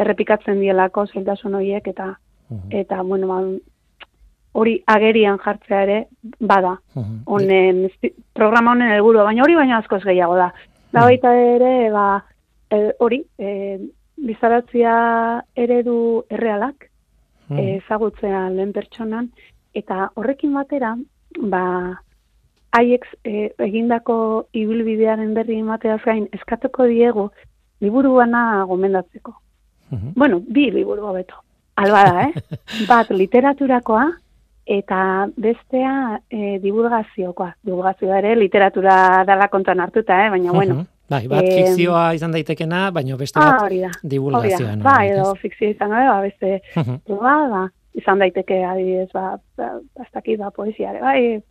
[0.00, 2.14] errepikatzen dielako zeltasun horiek eta,
[2.72, 3.42] eta bueno, ba,
[4.54, 5.98] hori agerian jartzea ere
[6.40, 6.76] bada.
[7.26, 7.88] Honen
[8.32, 10.52] programa honen helburu, baina hori baina askoz gehiago da.
[10.94, 12.06] Da baita ere ba
[12.70, 13.78] e, hori, e,
[14.16, 14.94] bizaratzia
[15.56, 15.96] eredu
[16.30, 16.90] errealak
[17.60, 19.26] ezagutzea lehen pertsonan
[19.76, 20.94] eta horrekin batera
[21.52, 21.64] ba
[22.78, 24.16] haiek e, egindako
[24.52, 27.28] ibilbidearen berri emateaz gain eskatuko diegu
[27.82, 29.34] liburu bana gomendatzeko.
[30.16, 31.36] Bueno, bi liburu hobeto.
[31.76, 32.58] Alba da, eh?
[32.90, 34.06] Bat literaturakoa,
[34.66, 37.54] eta bestea e, divulgaziokoa.
[37.64, 40.30] Divulgazioa ere literatura dala kontuan hartuta, eh?
[40.30, 40.84] baina bueno.
[41.10, 44.76] Bai, bat e, fikzioa izan daitekena, baina beste bat ah, divulgazioa.
[44.82, 49.74] Ba, edo fikzioa izan gabe, ba, beste uh ba, ba, izan daiteke adibidez, ba, ba,
[49.98, 51.42] bastakit, ba, poesiare, bai,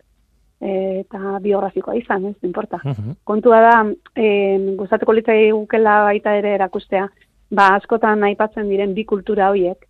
[0.63, 2.79] eta biografikoa izan, ez, importa.
[3.23, 3.75] Kontua da,
[4.15, 7.05] e, gustatuko litzai gukela baita ere erakustea,
[7.51, 9.85] ba, askotan aipatzen diren bi kultura horiek,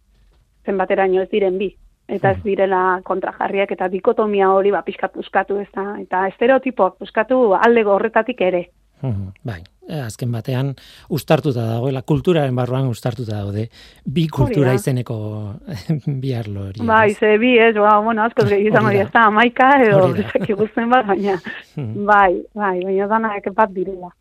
[0.66, 1.72] zenbateraino ez diren bi,
[2.14, 2.48] eta ez hmm.
[2.48, 8.42] direla kontrajarriak eta dikotomia hori ba pizkat buskatu ez da eta estereotipoak buskatu alde horretatik
[8.42, 8.68] ere.
[9.02, 10.74] Hmm, bai, azken batean
[11.10, 13.68] ustartuta dagoela kulturaren barruan ustartuta daude.
[14.06, 15.18] Bi kultura izeneko
[16.22, 16.86] bi arlo hori.
[16.88, 20.90] Bai, ze bi ez, ba, bueno, asko gehi izango dira, eta amaika edo ezak ikusten
[20.92, 21.36] bat, baina
[21.76, 22.06] hmm.
[22.08, 24.12] bai, bai, baina dana bat direla.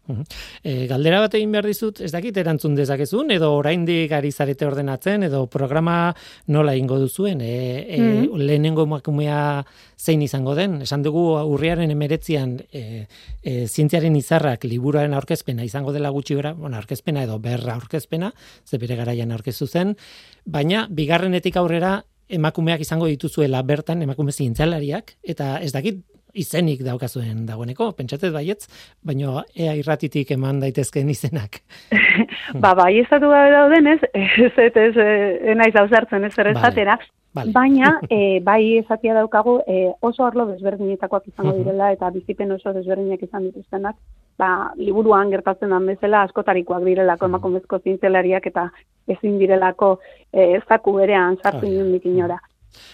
[0.62, 5.28] E, galdera bat egin behar dizut, ez dakit erantzun dezakezun, edo oraindik ari zarete ordenatzen,
[5.28, 6.12] edo programa
[6.48, 7.54] nola ingo duzuen, e,
[7.86, 9.62] e, mm lehenengo makumea
[10.02, 11.22] zein izango den, esan dugu
[11.54, 13.06] urriaren emeretzian e,
[13.42, 18.32] e, zientziaren izarrak liburuaren aurkezpen aurkezpena izango dela gutxi gora, bueno, aurkezpena edo berra aurkezpena,
[18.64, 19.96] ze bere garaian aurkeztu zen,
[20.44, 26.02] baina bigarrenetik aurrera emakumeak izango dituzuela bertan emakume zientzialariak eta ez dakit
[26.34, 28.66] izenik daukazuen dagoeneko, pentsatez baietz,
[29.04, 31.60] baina ea irratitik eman daitezkeen izenak.
[32.62, 36.98] ba, bai, ez gabe dauden ez, ez, ez, ez, ez, naiz hausartzen ez errezatera,
[37.32, 43.22] Baina, e, bai ezatia daukagu e, oso arlo desberdinetakoak izango direla eta bizipen oso desberdinak
[43.24, 43.96] izan dituztenak,
[44.42, 48.68] ba, liburuan gertatzen den bezala askotarikoak direlako emakumezko zientzelariak eta
[49.14, 49.92] ezin direlako
[50.32, 52.42] e, ez daku berean sartu oh,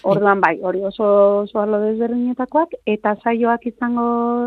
[0.03, 1.07] Orduan bai, hori oso
[1.43, 4.05] oso arlo desberdinetakoak eta saioak izango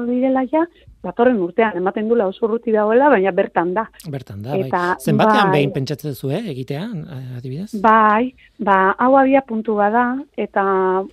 [0.09, 0.65] direla ja,
[1.03, 3.85] datorren urtean ematen dula oso urruti dagoela, baina bertan da.
[4.11, 4.61] Bertan da, bai.
[4.67, 5.07] eta, bai.
[5.11, 6.85] Zenbatean bai, behin pentsatzen zu, eh, egitea,
[7.39, 7.71] adibidez?
[7.83, 10.05] Bai, ba, hau abia puntu bada
[10.39, 10.65] eta,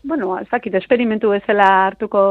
[0.03, 2.21] bueno, ezakit, esperimentu bezala hartuko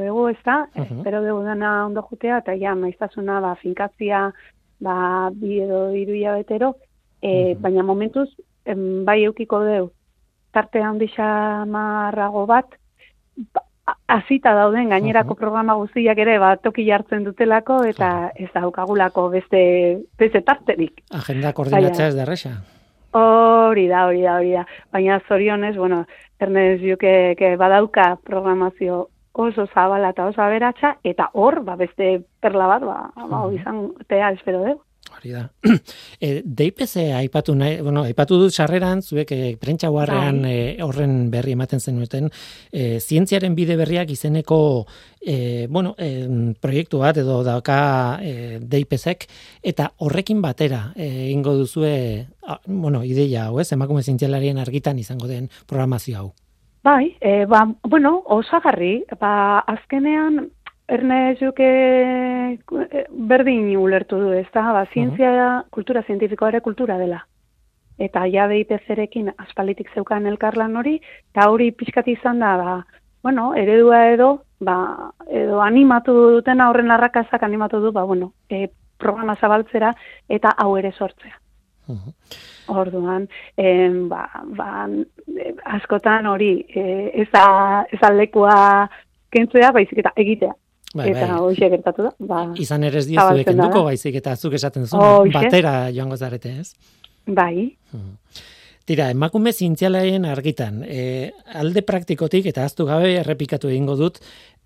[0.00, 0.64] dugu, ez da?
[0.74, 0.98] Uh -huh.
[0.98, 4.32] Espero dugu dana ondo jutea, eta ja, maiztasuna, ba, finkatzia,
[4.80, 6.76] ba, bi edo iruia betero,
[7.22, 8.28] e, baina momentuz,
[8.64, 9.92] em, bai eukiko dugu,
[10.56, 11.28] tarte handisa
[11.68, 12.78] marrago bat,
[13.52, 13.62] ba,
[14.06, 19.60] azita dauden gainerako programa guztiak ere bat toki jartzen dutelako eta ez daukagulako beste
[20.18, 21.04] beste tarterik.
[21.20, 22.54] Agenda koordinatzea ez da erresa.
[23.16, 24.64] Hori da, hori da, hori da.
[24.92, 26.04] Baina zorionez, bueno,
[26.40, 32.66] Ernest Juke que badauka programazio oso zabala eta oso aberatsa eta hor, ba, beste perla
[32.72, 32.98] bat, ba,
[33.30, 34.85] ba izan tea espero dugu.
[35.26, 35.50] Hori da.
[36.18, 40.52] E, DPC aipatu nahi, bueno, aipatu dut sarreran, zuek e, prentsa guarrean Bai.
[40.52, 42.30] e, horren berri ematen zenuten,
[42.72, 44.86] e, zientziaren bide berriak izeneko
[45.20, 47.78] e, bueno, e, proiektu bat edo dauka
[48.24, 49.28] e, DPCek,
[49.62, 55.50] eta horrekin batera egingo duzue, a, bueno, ideia hau ez, emakume zientzialarien argitan izango den
[55.66, 56.28] programazio hau.
[56.86, 60.46] Bai, e, ba, bueno, osagarri, ba, azkenean,
[60.88, 67.24] Ernest Juke eh, berdin ulertu du, ez da, ba, zientzia, kultura zientifikoa ere kultura dela.
[67.98, 70.98] Eta ja DIPC-rekin aspalitik zeukan elkarlan hori,
[71.32, 72.74] eta hori pixkat izan da, ba,
[73.22, 74.28] bueno, eredua edo,
[74.60, 74.76] ba,
[75.26, 79.90] edo animatu duten horren larrakazak animatu du, ba, bueno, e, programa zabaltzera
[80.28, 81.40] eta hau ere sortzea.
[81.88, 82.14] Mhm.
[82.68, 83.26] Orduan,
[83.56, 84.28] em, ba,
[84.58, 84.86] ba,
[85.78, 88.54] askotan hori, e, da, ez da lekua
[89.30, 90.54] kentzea, baizik eta egitea.
[90.96, 91.40] Bai, eta bai.
[91.44, 92.12] hoxe gertatu da.
[92.18, 93.88] Ba, Izan ere ez diozu zabaltzen kenduko, da.
[93.92, 95.32] baizik eta zuk esaten Hoxe.
[95.34, 96.72] batera joango zarete, ez?
[97.26, 97.76] bai,
[98.86, 104.20] Tira, emakume zientzialaien argitan, e, alde praktikotik eta aztu gabe errepikatu egingo dut,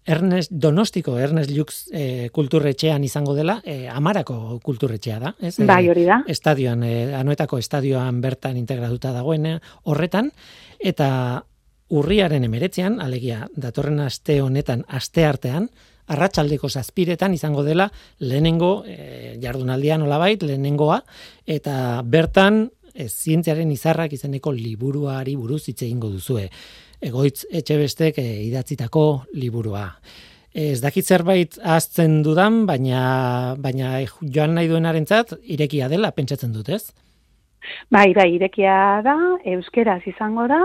[0.04, 5.54] Ernest Donostiko Ernest Lux e, kulturretxean izango dela, e, amarako kulturretxea da, ez?
[5.64, 6.20] Bai hori da.
[6.28, 9.54] Estadioan, e, anuetako estadioan bertan integratuta dagoen
[9.84, 10.30] horretan,
[10.78, 11.10] eta
[11.90, 15.70] urriaren emeretzean, alegia, datorren aste honetan, aste artean,
[16.10, 17.88] arratsaldeko zazpiretan izango dela
[18.20, 21.00] lehenengo e, jardunaldia nolabait, lehenengoa,
[21.46, 26.48] eta bertan e, zientziaren izarrak izeneko liburuari buruz hitz egingo duzue.
[27.00, 29.06] Egoitz etxe bestek e, idatzitako
[29.38, 29.86] liburua.
[30.50, 36.90] Ez dakit zerbait ahazten dudan, baina, baina joan nahi duenarentzat irekia dela pentsatzen dut, ez?
[37.92, 38.74] Bai, bai, irekia
[39.06, 39.14] da,
[39.52, 40.64] euskeraz izango da,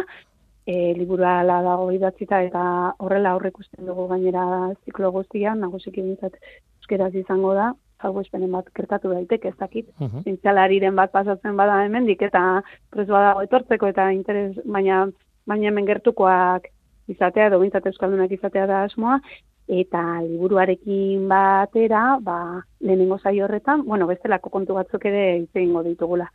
[0.65, 2.61] e, liburua ala dago idatzita eta
[2.97, 4.45] horrela aurre ikusten dugu gainera
[4.85, 6.37] ziklo guztian, nagusiki bintzat
[6.79, 9.89] euskeraz izango da, salbuespenen bat kertatu daiteke, ez dakit.
[9.99, 12.61] Uh Zientzialariren bat pasatzen bada hemendik eta
[12.91, 15.05] pres badago etortzeko eta interes, baina,
[15.47, 16.69] baina hemen gertukoak
[17.07, 19.19] izatea, edo bintzat euskaldunak izatea da asmoa,
[19.67, 26.29] eta liburuarekin batera, ba, lehenengo saio horretan, bueno, bestelako kontu batzuk ere hitz egingo ditugula.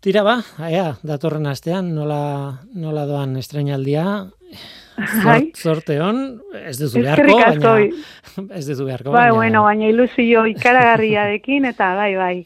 [0.00, 0.36] Tira ba,
[0.70, 4.04] ea, datorren astean, nola, nola doan estrenaldia.
[4.98, 7.72] Zort, zorte hon, ez duzu beharko, baina,
[8.58, 12.36] ez duzu beharko, bai, baina, bueno, baina ilusio ikaragarriarekin, eta bai, bai.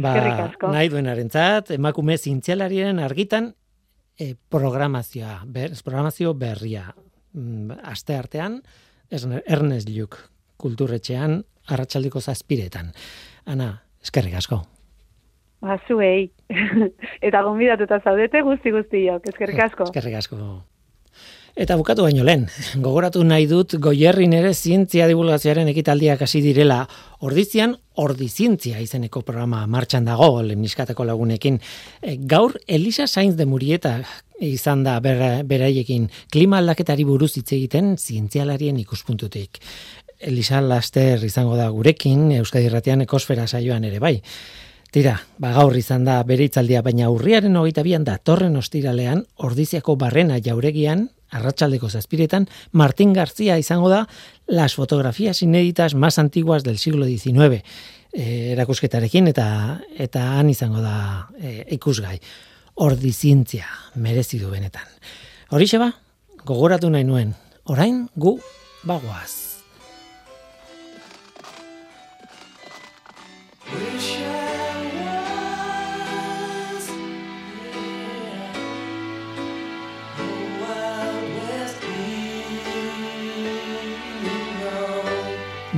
[0.00, 0.14] ba,
[0.46, 0.70] asko.
[0.72, 3.50] nahi duenarentzat, emakume zientzialarien argitan,
[4.16, 6.86] e, programazioa, ber, programazio berria,
[7.34, 8.62] mm, aste artean,
[9.10, 10.16] Erne- Ernest Lluc,
[10.56, 12.92] kulturretxean, arratsaldiko zazpiretan.
[13.44, 14.62] Ana, eskerrik asko.
[15.60, 16.30] Ba, zuei.
[17.26, 19.88] eta gonbidatuta zaudete guzti guztiok, eskerrik asko.
[19.90, 20.36] Eskerrik asko.
[21.60, 22.46] Eta bukatu baino lehen,
[22.84, 26.84] gogoratu nahi dut goierrin ere zientzia divulgazioaren ekitaldiak hasi direla
[27.26, 31.58] ordizian, ordizientzia izeneko programa martxan dago, lemniskateko lagunekin.
[32.00, 33.98] E, gaur, Elisa Sainz de Murieta
[34.40, 39.60] izan da bera- beraiekin klima aldaketari buruz hitz egiten zientzialarien ikuspuntutik.
[40.20, 44.20] Elisa Laster izango da gurekin, Euskadi Irratian ekosfera saioan ere bai.
[44.90, 50.40] Tira, ba gaur izan da bere hitzaldia, baina urriaren hogeita bian datorren ostiralean, ordiziako barrena
[50.42, 54.08] jauregian, arratsaldeko zazpiretan, Martín García izango da
[54.48, 57.62] las fotografías inéditas más antiguas del siglo XIX
[58.12, 62.18] e, erakusketarekin eta eta han izango da e, ikusgai.
[62.82, 64.88] Ordizientzia merezi du benetan.
[65.54, 65.92] Horixe ba,
[66.42, 67.36] gogoratu nahi nuen,
[67.70, 68.38] orain gu
[68.82, 69.50] bagoaz.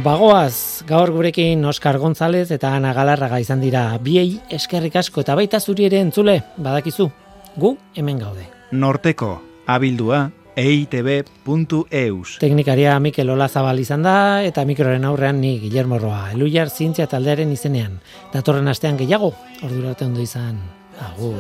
[0.03, 5.61] Bagoaz, gaur gurekin Oskar González eta Ana Galarraga izan dira biei eskerrik asko eta baita
[5.61, 7.07] zuri ere entzule, badakizu,
[7.55, 8.49] gu hemen gaude.
[8.73, 9.31] Norteko,
[9.71, 10.25] abildua,
[10.59, 12.37] eitb.eus.
[12.43, 18.01] Teknikaria Mikel Olazabal izan da eta mikroren aurrean ni Guillermo Roa, Elujar Zientzia taldearen izenean.
[18.35, 20.59] Datorren astean gehiago, ordura arte ondo izan.
[21.13, 21.39] Agur.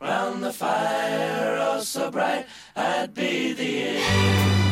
[0.00, 4.69] Round the fire, oh so bright, I'd be the in.